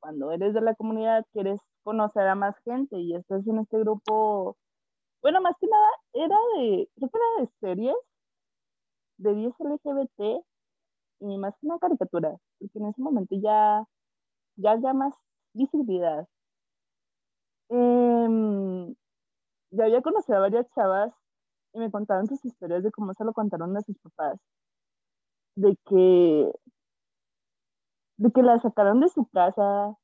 [0.00, 4.56] cuando eres de la comunidad quieres conocer a más gente y estás en este grupo,
[5.22, 7.96] bueno, más que nada era de, creo que era de series,
[9.18, 10.44] de 10 LGBT
[11.20, 13.84] y más que una caricatura, porque en ese momento ya,
[14.60, 15.14] ya había más
[15.54, 16.26] visibilidad.
[17.70, 18.94] Eh,
[19.70, 21.12] ya había conocido a varias chavas
[21.72, 24.38] y me contaban sus historias de cómo se lo contaron a sus papás.
[25.56, 26.52] De que,
[28.16, 29.96] de que la sacaron de su casa,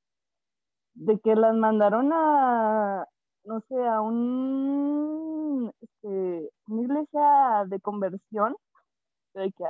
[0.95, 3.07] de que las mandaron a,
[3.45, 8.57] no sé, a un, este, una iglesia de conversión,
[9.35, 9.65] de que,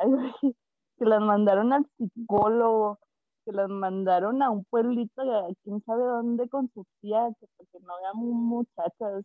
[0.98, 2.98] que las mandaron al psicólogo,
[3.46, 5.22] que las mandaron a un pueblito,
[5.62, 9.24] quién sabe dónde con su tía, que porque no había muchachas,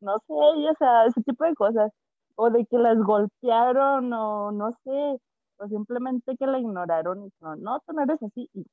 [0.00, 1.92] no sé, o sea, ese tipo de cosas,
[2.36, 5.20] o de que las golpearon, o no sé,
[5.58, 8.64] o simplemente que la ignoraron y no, no, tú no eres así, y,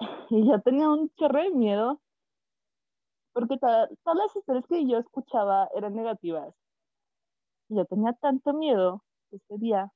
[0.30, 2.00] y yo tenía un chorro de miedo,
[3.32, 6.54] porque todas las historias que yo escuchaba eran negativas,
[7.68, 9.92] y yo tenía tanto miedo ese día,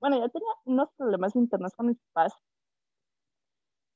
[0.00, 2.34] bueno, yo tenía unos problemas internos con mis papás,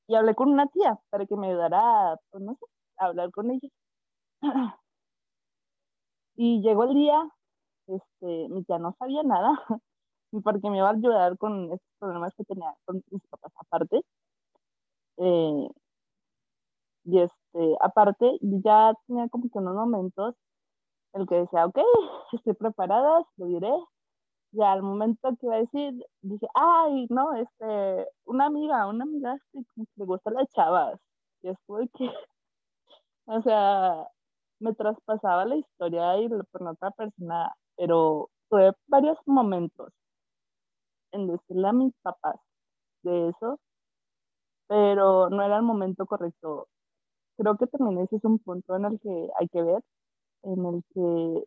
[0.09, 2.65] y hablé con una tía para que me ayudara, pues no sé,
[2.97, 3.69] a hablar con ella.
[6.41, 7.29] Y llegó el día,
[7.87, 9.51] este, mi tía no sabía nada,
[10.43, 14.01] porque me iba a ayudar con estos problemas que tenía con mis papás aparte.
[15.17, 15.69] Eh,
[17.05, 20.35] y este, aparte, ya tenía como que unos momentos
[21.13, 21.79] en el que decía, ok,
[22.33, 23.71] estoy preparada, lo diré,
[24.51, 29.37] ya al momento que iba a decir, dije, ay, no, este, una amiga, una amiga
[29.53, 29.61] que
[29.95, 30.99] le gusta las chavas.
[31.41, 32.09] Y después que,
[33.25, 34.07] o sea,
[34.59, 39.91] me traspasaba la historia y por otra persona, pero tuve varios momentos
[41.11, 42.35] en decirle a mis papás
[43.03, 43.59] de eso,
[44.67, 46.67] pero no era el momento correcto.
[47.37, 49.83] Creo que también ese es un punto en el que hay que ver,
[50.43, 51.45] en el que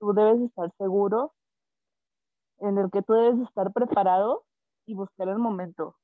[0.00, 1.32] tú debes estar seguro
[2.60, 4.44] en el que tú debes estar preparado
[4.86, 5.96] y buscar el momento.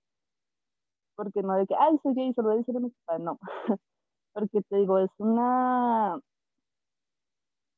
[1.16, 3.38] Porque no de que, ay, soy gay, solo voy a decir a mi papá, no.
[4.34, 6.20] Porque te digo, es una,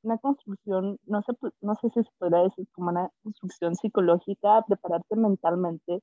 [0.03, 5.17] una construcción, no sé, no sé si se podría decir como una construcción psicológica, prepararte
[5.17, 6.03] mentalmente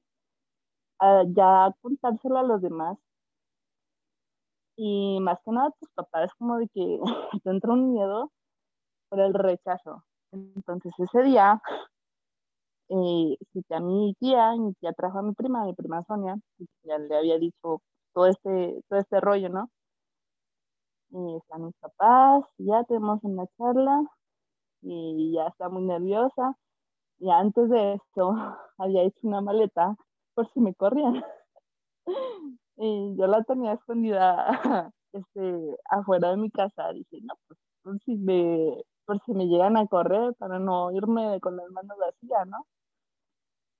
[0.99, 2.97] a ya contárselo a los demás.
[4.77, 6.99] Y más que nada, tus papás, como de que
[7.43, 8.31] te entra un miedo
[9.09, 10.03] por el rechazo.
[10.31, 11.61] Entonces, ese día
[12.89, 16.35] eh, cité a mi tía, mi tía trajo a mi prima, mi prima Sonia,
[16.83, 17.81] ya le había dicho
[18.13, 19.69] todo este, todo este rollo, ¿no?
[21.09, 24.03] Y están mis papás, ya tenemos una charla
[24.81, 26.55] y ya está muy nerviosa.
[27.19, 28.33] Y antes de eso
[28.77, 29.95] había hecho una maleta
[30.35, 31.23] por si me corrían.
[32.77, 34.47] y yo la tenía escondida
[35.13, 36.91] este, afuera de mi casa.
[36.93, 41.39] Dije, no, pues por si me, por si me llegan a correr para no irme
[41.41, 42.65] con las manos vacías, ¿no?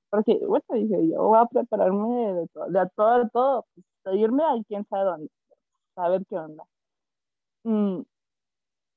[0.10, 3.66] Porque, bueno, dije, yo voy a prepararme de todo, de todo, de todo,
[4.04, 5.30] pues, irme a quién sabe dónde,
[5.98, 6.66] a ver qué onda.
[7.64, 8.02] Mm,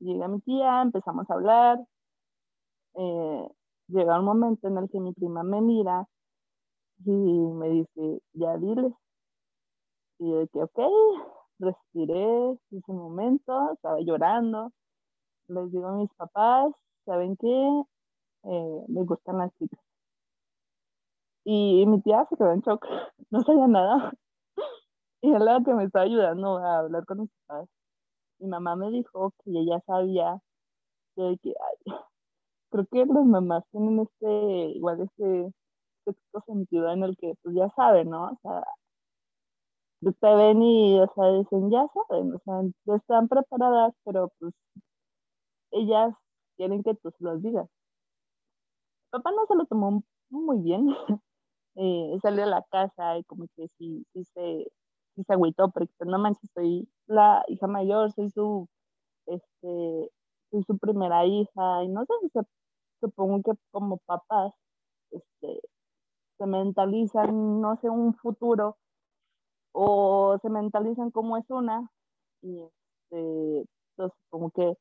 [0.00, 1.78] llega mi tía, empezamos a hablar,
[2.94, 3.48] eh,
[3.88, 6.06] llega un momento en el que mi prima me mira
[7.04, 8.92] y me dice, ya dile.
[10.18, 10.78] Y yo que, ok,
[11.60, 14.72] respiré, ese momento, estaba llorando.
[15.48, 16.72] Les digo a mis papás,
[17.06, 17.82] ¿saben qué?
[18.44, 19.87] Eh, me gustan las chicas.
[21.44, 22.84] Y mi tía se quedó en shock,
[23.30, 24.12] no sabía nada.
[25.20, 27.68] Y es la que me estaba ayudando a hablar con mis papás.
[28.38, 30.40] Mi mamá me dijo que ella sabía
[31.16, 31.54] que, que
[32.70, 34.26] creo que las mamás tienen este,
[34.76, 35.52] igual este
[36.04, 38.24] sexto sentido en el que pues ya saben, ¿no?
[38.32, 38.64] O sea,
[40.00, 44.54] te ven y, o sea, dicen, ya saben, o sea, están preparadas, pero pues
[45.72, 46.14] ellas
[46.56, 47.68] quieren que tú se los digas.
[49.10, 50.86] Papá no se lo tomó muy bien,
[51.78, 54.66] eh, salió a la casa y como que sí, sí se,
[55.16, 58.68] sí se agüitó, porque pues, no manches, soy la hija mayor, soy su,
[59.26, 60.10] este,
[60.50, 62.14] soy su primera hija, y no sé,
[63.00, 64.54] supongo que como papás,
[65.12, 65.60] este,
[66.38, 68.76] se mentalizan, no sé, un futuro,
[69.72, 71.90] o se mentalizan como es una,
[72.42, 73.66] y este,
[73.96, 74.74] entonces como que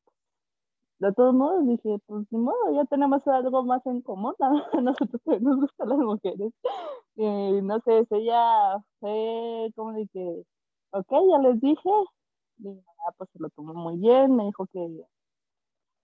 [0.98, 4.34] de todos modos dije, pues ni modo, ya tenemos algo más en común,
[4.72, 6.52] a nosotros nos gustan las mujeres.
[7.16, 10.44] No sé, ella fue como de que,
[10.92, 11.90] ok, ya les dije,
[12.58, 12.82] y
[13.16, 15.04] pues se lo tomó muy bien, me dijo que,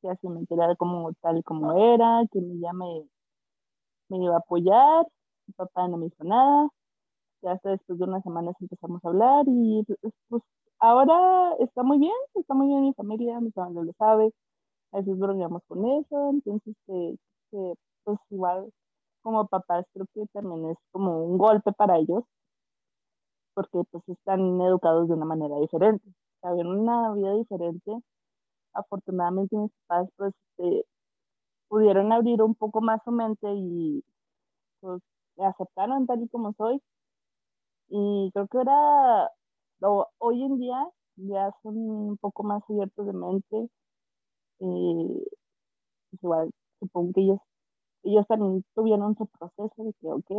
[0.01, 3.07] que así me enterara como tal como era, que ya me,
[4.11, 5.07] iba a apoyar,
[5.47, 6.69] mi papá no me hizo nada,
[7.43, 9.85] ya hasta después de unas semanas empezamos a hablar y
[10.29, 10.43] pues
[10.79, 14.33] ahora está muy bien, está muy bien mi familia, mi familia lo sabe,
[14.95, 17.17] a veces bromeamos con eso, entonces que,
[18.05, 18.73] pues igual
[19.23, 22.25] como papás creo que también es como un golpe para ellos,
[23.55, 26.05] porque pues están educados de una manera diferente,
[26.43, 27.93] saben una vida diferente.
[28.75, 30.87] Afortunadamente mis papás pues este,
[31.69, 34.05] pudieron abrir un poco más su mente y
[34.81, 35.03] pues
[35.37, 36.81] me aceptaron tal y como soy.
[37.89, 39.31] Y creo que ahora,
[40.19, 40.87] hoy en día,
[41.17, 43.69] ya son un poco más abiertos de mente.
[44.61, 45.25] Eh,
[46.13, 46.51] igual,
[46.81, 47.41] supongo que ellos,
[48.05, 50.31] ellos también tuvieron su proceso de que, ok,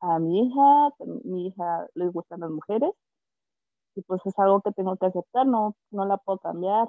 [0.00, 0.90] a mi hija,
[1.24, 2.92] mi hija les gustan las mujeres,
[3.94, 6.88] y pues es algo que tengo que aceptar, no, no la puedo cambiar.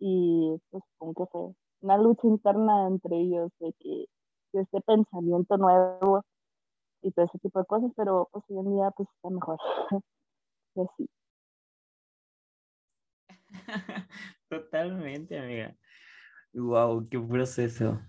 [0.00, 4.06] Y pues supongo que fue una lucha interna entre ellos de que
[4.52, 6.22] de este pensamiento nuevo
[7.02, 9.58] y todo ese tipo de cosas, pero pues hoy en día pues está mejor.
[10.76, 11.08] y así.
[14.52, 15.74] Totalmente, amiga.
[16.52, 18.02] Wow, qué proceso.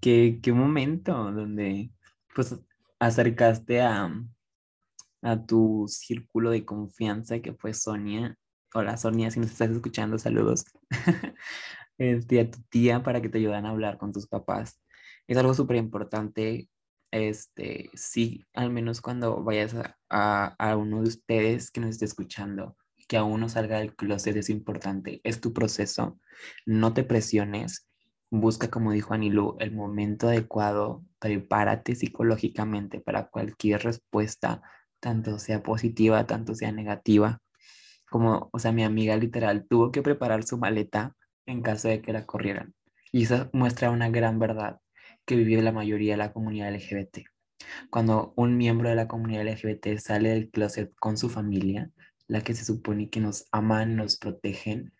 [0.00, 1.90] Qué, qué momento donde
[2.32, 2.54] pues
[3.00, 4.08] acercaste a,
[5.22, 8.36] a tu círculo de confianza que fue Sonia.
[8.74, 10.66] Hola Sonia, si nos estás escuchando, saludos.
[11.98, 14.80] este, a tu tía para que te ayudan a hablar con tus papás.
[15.26, 16.70] Es algo súper importante.
[17.10, 19.74] Este, sí, al menos cuando vayas
[20.08, 22.76] a, a, uno de ustedes que nos esté escuchando,
[23.08, 25.20] que aún no salga del closet es importante.
[25.24, 26.20] Es tu proceso.
[26.66, 27.88] No te presiones.
[28.30, 31.04] Busca, como dijo Anilu, el momento adecuado.
[31.18, 34.62] Prepárate psicológicamente para cualquier respuesta,
[35.00, 37.40] tanto sea positiva, tanto sea negativa.
[38.10, 42.12] Como, o sea, mi amiga literal tuvo que preparar su maleta en caso de que
[42.12, 42.74] la corrieran.
[43.10, 44.80] Y eso muestra una gran verdad
[45.24, 47.20] que vive la mayoría de la comunidad LGBT.
[47.90, 51.90] Cuando un miembro de la comunidad LGBT sale del closet con su familia,
[52.28, 54.92] la que se supone que nos aman, nos protegen,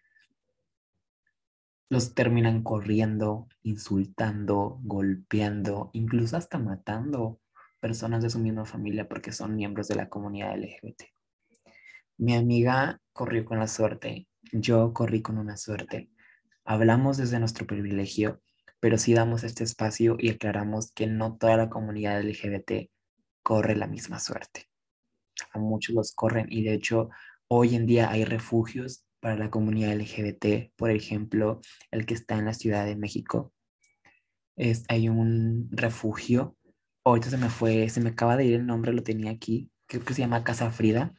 [1.91, 7.41] los terminan corriendo, insultando, golpeando, incluso hasta matando
[7.81, 11.05] personas de su misma familia porque son miembros de la comunidad LGBT.
[12.16, 16.11] Mi amiga corrió con la suerte, yo corrí con una suerte.
[16.64, 18.43] Hablamos desde nuestro privilegio,
[18.81, 22.91] pero sí damos este espacio y aclaramos que no toda la comunidad LGBT
[23.43, 24.67] corre la misma suerte.
[25.53, 27.11] A muchos los corren y de hecho
[27.49, 31.61] hoy en día hay refugios para la comunidad LGBT, por ejemplo,
[31.91, 33.53] el que está en la Ciudad de México.
[34.57, 36.57] Es, hay un refugio,
[37.05, 40.05] ahorita se me fue, se me acaba de ir el nombre, lo tenía aquí, creo
[40.05, 41.14] que se llama Casa Frida,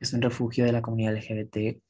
[0.00, 1.80] es un refugio de la comunidad LGBT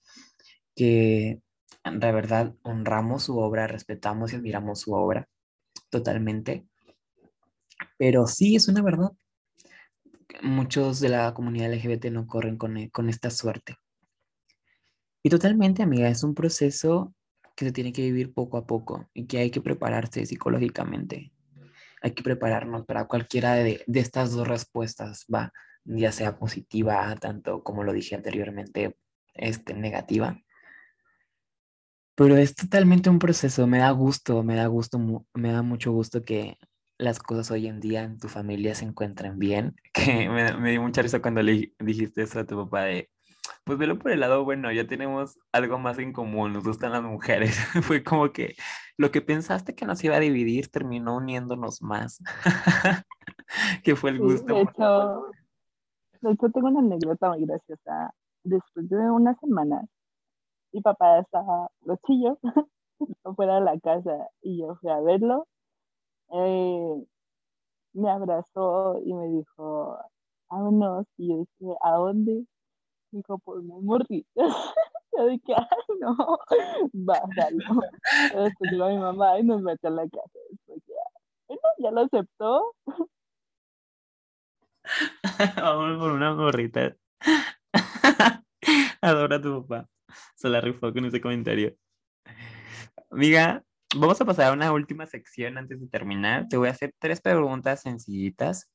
[0.75, 1.41] que
[1.85, 5.29] de verdad honramos su obra, respetamos y admiramos su obra
[5.91, 6.67] totalmente.
[7.99, 9.13] Pero sí, es una verdad.
[10.43, 13.77] Muchos de la comunidad LGBT no corren con, e, con esta suerte.
[15.23, 17.15] Y totalmente, amiga, es un proceso
[17.57, 21.33] que se tiene que vivir poco a poco y que hay que prepararse psicológicamente.
[22.03, 25.53] Hay que prepararnos para cualquiera de, de estas dos respuestas, va,
[25.85, 28.97] ya sea positiva, tanto como lo dije anteriormente,
[29.35, 30.41] este, negativa.
[32.15, 34.99] Pero es totalmente un proceso, me da gusto, me da gusto,
[35.35, 36.59] me da mucho gusto que
[37.03, 40.83] las cosas hoy en día en tu familia se encuentren bien, que me, me dio
[40.83, 43.11] mucha risa cuando le dijiste eso a tu papá de,
[43.65, 47.03] pues velo por el lado bueno, ya tenemos algo más en común, nos gustan las
[47.03, 47.57] mujeres.
[47.83, 48.55] Fue como que
[48.97, 52.23] lo que pensaste que nos iba a dividir terminó uniéndonos más,
[53.85, 54.55] que fue el gusto.
[54.55, 55.27] de, hecho,
[56.21, 58.13] de hecho, tengo una anécdota muy graciosa.
[58.45, 59.83] Después de una semana,
[60.73, 62.39] mi papá estaba lochillo
[63.37, 65.47] fuera de la casa y yo fui a verlo.
[66.33, 67.05] Eh,
[67.95, 69.99] me abrazó y me dijo,
[70.51, 71.07] vámonos.
[71.19, 72.47] Y yo dije, ¿a dónde?
[73.11, 74.29] Dijo, por muy morrita.
[75.19, 76.17] yo dije, ay, no,
[76.93, 77.81] bájalo.
[78.35, 80.39] Después llegó mi mamá y nos metió a la casa.
[80.51, 80.95] Después ya,
[81.49, 82.75] bueno, ya lo aceptó.
[85.57, 86.97] Vamos por una morrita.
[89.01, 89.89] Adora a tu papá.
[90.35, 91.77] Se la rifó con ese comentario.
[93.11, 93.63] Amiga,
[93.99, 96.49] vamos a pasar a una última sección antes de terminar.
[96.49, 98.71] Te voy a hacer tres preguntas sencillitas.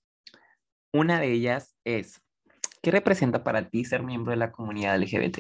[0.94, 2.22] Una de ellas es,
[2.82, 5.40] ¿qué representa para ti ser miembro de la comunidad LGBT?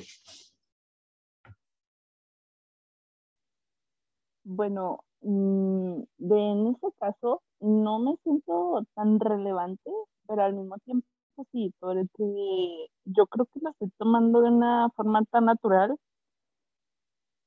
[4.43, 9.91] Bueno, mm, de, en ese caso no me siento tan relevante,
[10.28, 11.07] pero al mismo tiempo
[11.51, 15.97] sí, porque yo creo que lo estoy tomando de una forma tan natural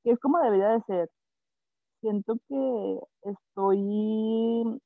[0.03, 1.09] que es como debería de ser.
[2.01, 4.79] Siento que estoy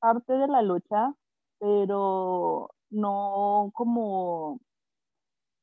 [0.00, 1.14] parte de la lucha,
[1.58, 4.60] pero no como,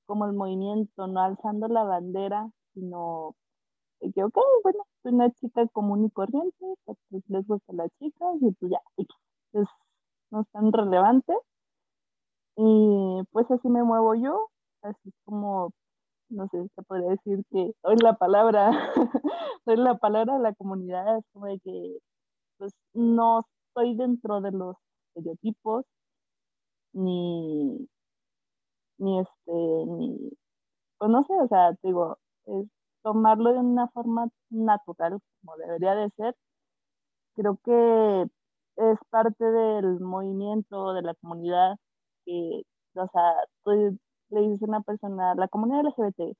[0.05, 3.35] como el movimiento, no alzando la bandera, sino
[4.01, 6.97] que, ok, bueno, soy una chica común y corriente, pues
[7.29, 8.79] les gusta la chica, y pues ya,
[9.53, 9.67] es,
[10.31, 11.33] no es tan relevante.
[12.57, 14.49] Y pues así me muevo yo,
[14.81, 15.71] así como,
[16.29, 18.71] no sé, se podría decir que soy la palabra,
[19.65, 21.97] soy la palabra de la comunidad, es como de que
[22.57, 24.75] pues no estoy dentro de los
[25.15, 25.85] estereotipos,
[26.93, 27.87] ni,
[28.97, 30.31] ni este, ni,
[30.97, 32.67] pues no sé, o sea, digo, es
[33.03, 36.35] tomarlo de una forma natural, como debería de ser.
[37.35, 38.27] Creo que
[38.77, 41.77] es parte del movimiento, de la comunidad,
[42.25, 42.63] que,
[42.95, 43.97] o sea, tú
[44.29, 46.37] le dices a una persona, la comunidad LGBT,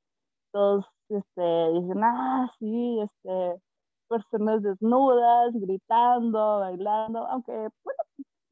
[0.51, 3.61] todos este, dicen, ah, sí, este,
[4.09, 7.99] personas desnudas, gritando, bailando, aunque, bueno,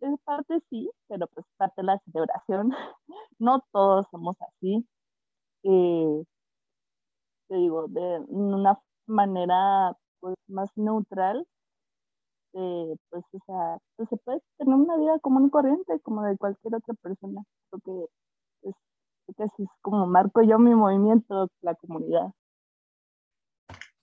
[0.01, 2.71] es parte sí, pero pues parte de la celebración.
[3.39, 4.87] No todos somos así.
[5.63, 6.23] Eh,
[7.47, 11.45] te digo, de una manera pues más neutral,
[12.53, 16.37] eh, pues, o sea, pues se puede tener una vida común y corriente como de
[16.37, 17.43] cualquier otra persona.
[17.69, 18.11] Creo que
[19.27, 22.31] así es como marco yo mi movimiento, la comunidad.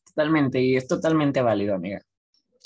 [0.06, 2.00] Totalmente, y es totalmente válido, amiga.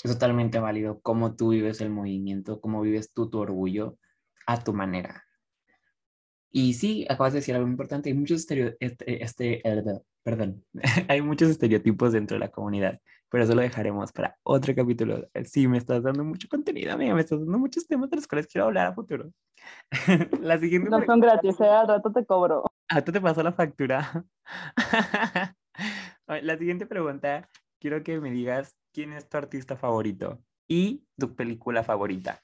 [0.03, 3.97] Es totalmente válido cómo tú vives el movimiento, cómo vives tú tu orgullo
[4.47, 5.23] a tu manera.
[6.51, 9.61] Y sí, acabas de decir algo importante, hay muchos estereotipos, este, este
[10.23, 10.63] perdón,
[11.09, 12.99] hay muchos estereotipos dentro de la comunidad,
[13.29, 15.27] pero eso lo dejaremos para otro capítulo.
[15.45, 18.47] Sí, me estás dando mucho contenido, amiga, me estás dando muchos temas de los cuales
[18.47, 19.31] quiero hablar a futuro.
[20.41, 21.65] la siguiente no son gratis, ¿eh?
[21.65, 22.63] al rato te cobro.
[22.89, 24.25] Al rato te paso la factura.
[26.27, 27.49] La siguiente pregunta,
[27.79, 32.41] quiero que me digas quién es tu artista favorito y tu película favorita.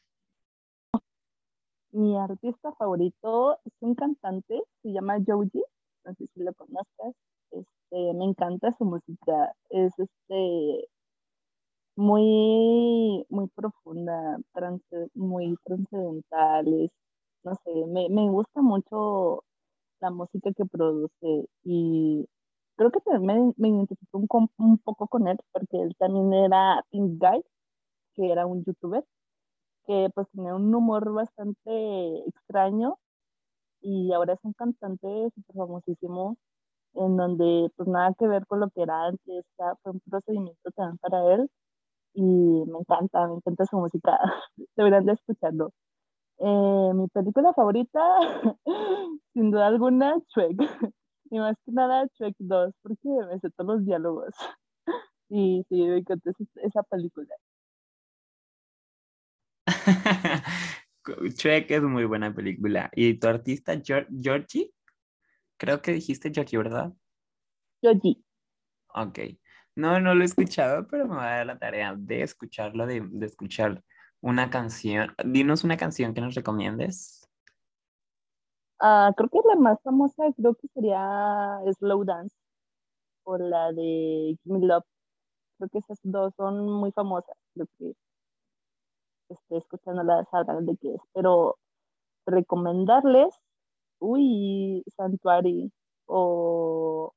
[1.92, 5.64] Mi artista favorito es un cantante, se llama Joji,
[6.06, 7.16] no sé si lo conozcas.
[7.52, 10.88] Este, me encanta su música, es este
[11.96, 14.38] muy, muy profunda,
[15.14, 16.92] muy trascendental,
[17.44, 19.44] no sé, me, me gusta mucho
[20.02, 22.28] la música que produce y
[22.76, 27.20] creo que también me, identifico un, un, poco con él, porque él también era Pink
[27.22, 27.44] Guy,
[28.16, 29.06] que era un youtuber,
[29.86, 32.98] que pues tenía un humor bastante extraño
[33.82, 36.38] y ahora es un cantante súper famosísimo,
[36.96, 39.46] en donde pues nada que ver con lo que era antes,
[39.84, 41.50] fue un procedimiento también para él
[42.14, 44.20] y me encanta, me encanta su música,
[44.76, 45.72] deberían de escucharlo.
[46.40, 48.02] Eh, mi película favorita,
[49.34, 50.58] sin duda alguna, Shrek.
[51.34, 54.36] Y más que nada Shrek 2, porque me sé todos los diálogos.
[55.30, 57.34] Y sí, me encantó esa película.
[61.06, 62.90] Shrek es muy buena película.
[62.94, 64.74] ¿Y tu artista, Georgie?
[65.62, 66.92] Creo que dijiste Georgie, ¿verdad?
[67.84, 68.18] Georgie.
[68.96, 69.20] Ok.
[69.76, 73.02] No, no lo he escuchado, pero me va a dar la tarea de escucharlo, de,
[73.08, 73.84] de escuchar
[74.22, 75.14] una canción.
[75.24, 77.30] Dinos una canción que nos recomiendes.
[78.82, 82.36] Uh, creo que la más famosa creo que sería Slow Dance
[83.22, 84.84] o la de Give Me Love.
[85.60, 87.38] Creo que esas dos son muy famosas.
[87.54, 87.94] Creo que
[89.30, 91.02] esté escuchando las sabrán de qué es.
[91.14, 91.60] Pero
[92.26, 93.40] recomendarles,
[94.02, 95.72] uy, Santuari
[96.06, 97.14] o...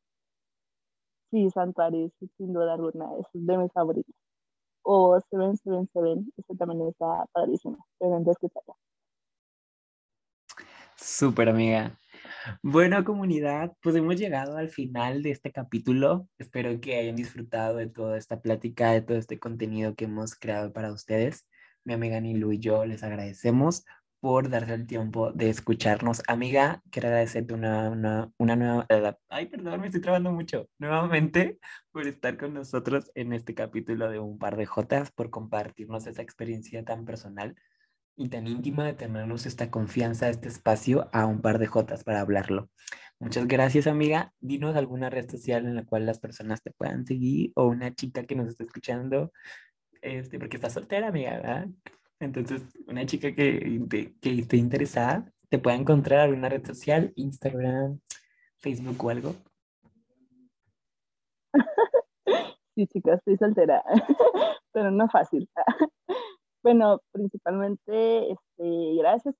[1.30, 4.14] Sí, Santuari, sin duda alguna, es de mis favoritos.
[4.82, 7.84] O Seven, Seven, Seven, ese también está padrísimo.
[7.98, 8.74] Deben de escucharla.
[10.96, 11.98] Súper amiga.
[12.62, 16.28] Bueno, comunidad, pues hemos llegado al final de este capítulo.
[16.38, 20.72] Espero que hayan disfrutado de toda esta plática, de todo este contenido que hemos creado
[20.72, 21.46] para ustedes.
[21.84, 23.84] Mi amiga Nilu y yo les agradecemos
[24.24, 26.22] por darse el tiempo de escucharnos.
[26.26, 29.18] Amiga, quiero agradecerte una, una, una nueva...
[29.28, 30.66] Ay, perdón, me estoy trabando mucho.
[30.78, 31.58] Nuevamente
[31.92, 36.22] por estar con nosotros en este capítulo de Un par de Jotas, por compartirnos esa
[36.22, 37.54] experiencia tan personal
[38.16, 42.22] y tan íntima de tenernos esta confianza, este espacio a un par de jotas para
[42.22, 42.70] hablarlo.
[43.18, 44.32] Muchas gracias, amiga.
[44.40, 48.24] Dinos alguna red social en la cual las personas te puedan seguir o una chica
[48.24, 49.32] que nos esté escuchando,
[50.00, 51.68] este, porque está soltera, amiga, ¿verdad?
[52.20, 58.00] Entonces, una chica que, que esté interesada te puede encontrar en alguna red social, Instagram,
[58.58, 59.34] Facebook o algo.
[62.76, 63.84] Sí, chicas, estoy soltera,
[64.72, 65.48] pero no fácil.
[66.64, 69.34] Bueno, principalmente, este, gracias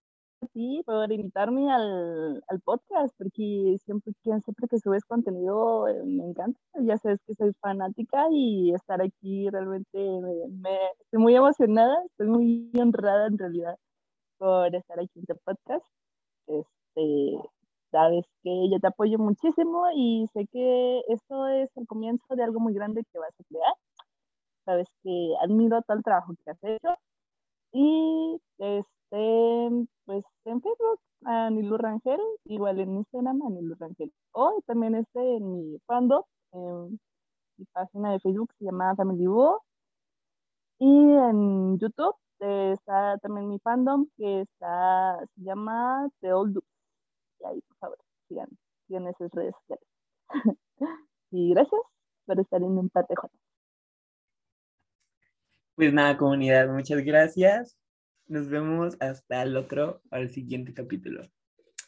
[0.47, 6.61] ti por invitarme al, al podcast, porque siempre, siempre que subes contenido eh, me encanta.
[6.81, 9.99] Ya sabes que soy fanática y estar aquí realmente
[10.51, 13.77] me, estoy muy emocionada, estoy muy honrada en realidad
[14.39, 15.87] por estar aquí en tu podcast.
[16.47, 17.39] Este,
[17.91, 22.61] sabes que yo te apoyo muchísimo y sé que esto es el comienzo de algo
[22.61, 23.75] muy grande que vas a crear.
[24.65, 26.97] Sabes que admiro todo el trabajo que has hecho
[27.73, 28.87] y este,
[30.07, 34.13] pues en Facebook, a Rangel, igual en Instagram, a Rangel.
[34.33, 37.01] O también este en mi fandom, en
[37.57, 39.63] mi página de Facebook se llama Family Boo.
[40.79, 46.69] Y en YouTube está también mi fandom que está, se llama The Old Dudes.
[47.41, 47.99] Y ahí, por favor,
[48.29, 48.49] sigan,
[49.07, 49.89] esas redes sociales.
[51.31, 51.81] y gracias
[52.27, 53.31] por estar en un Jotas.
[55.77, 57.77] Pues nada, comunidad, muchas gracias.
[58.27, 61.23] Nos vemos hasta el otro, al siguiente capítulo.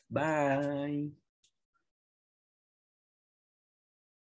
[0.08, 1.25] Bye.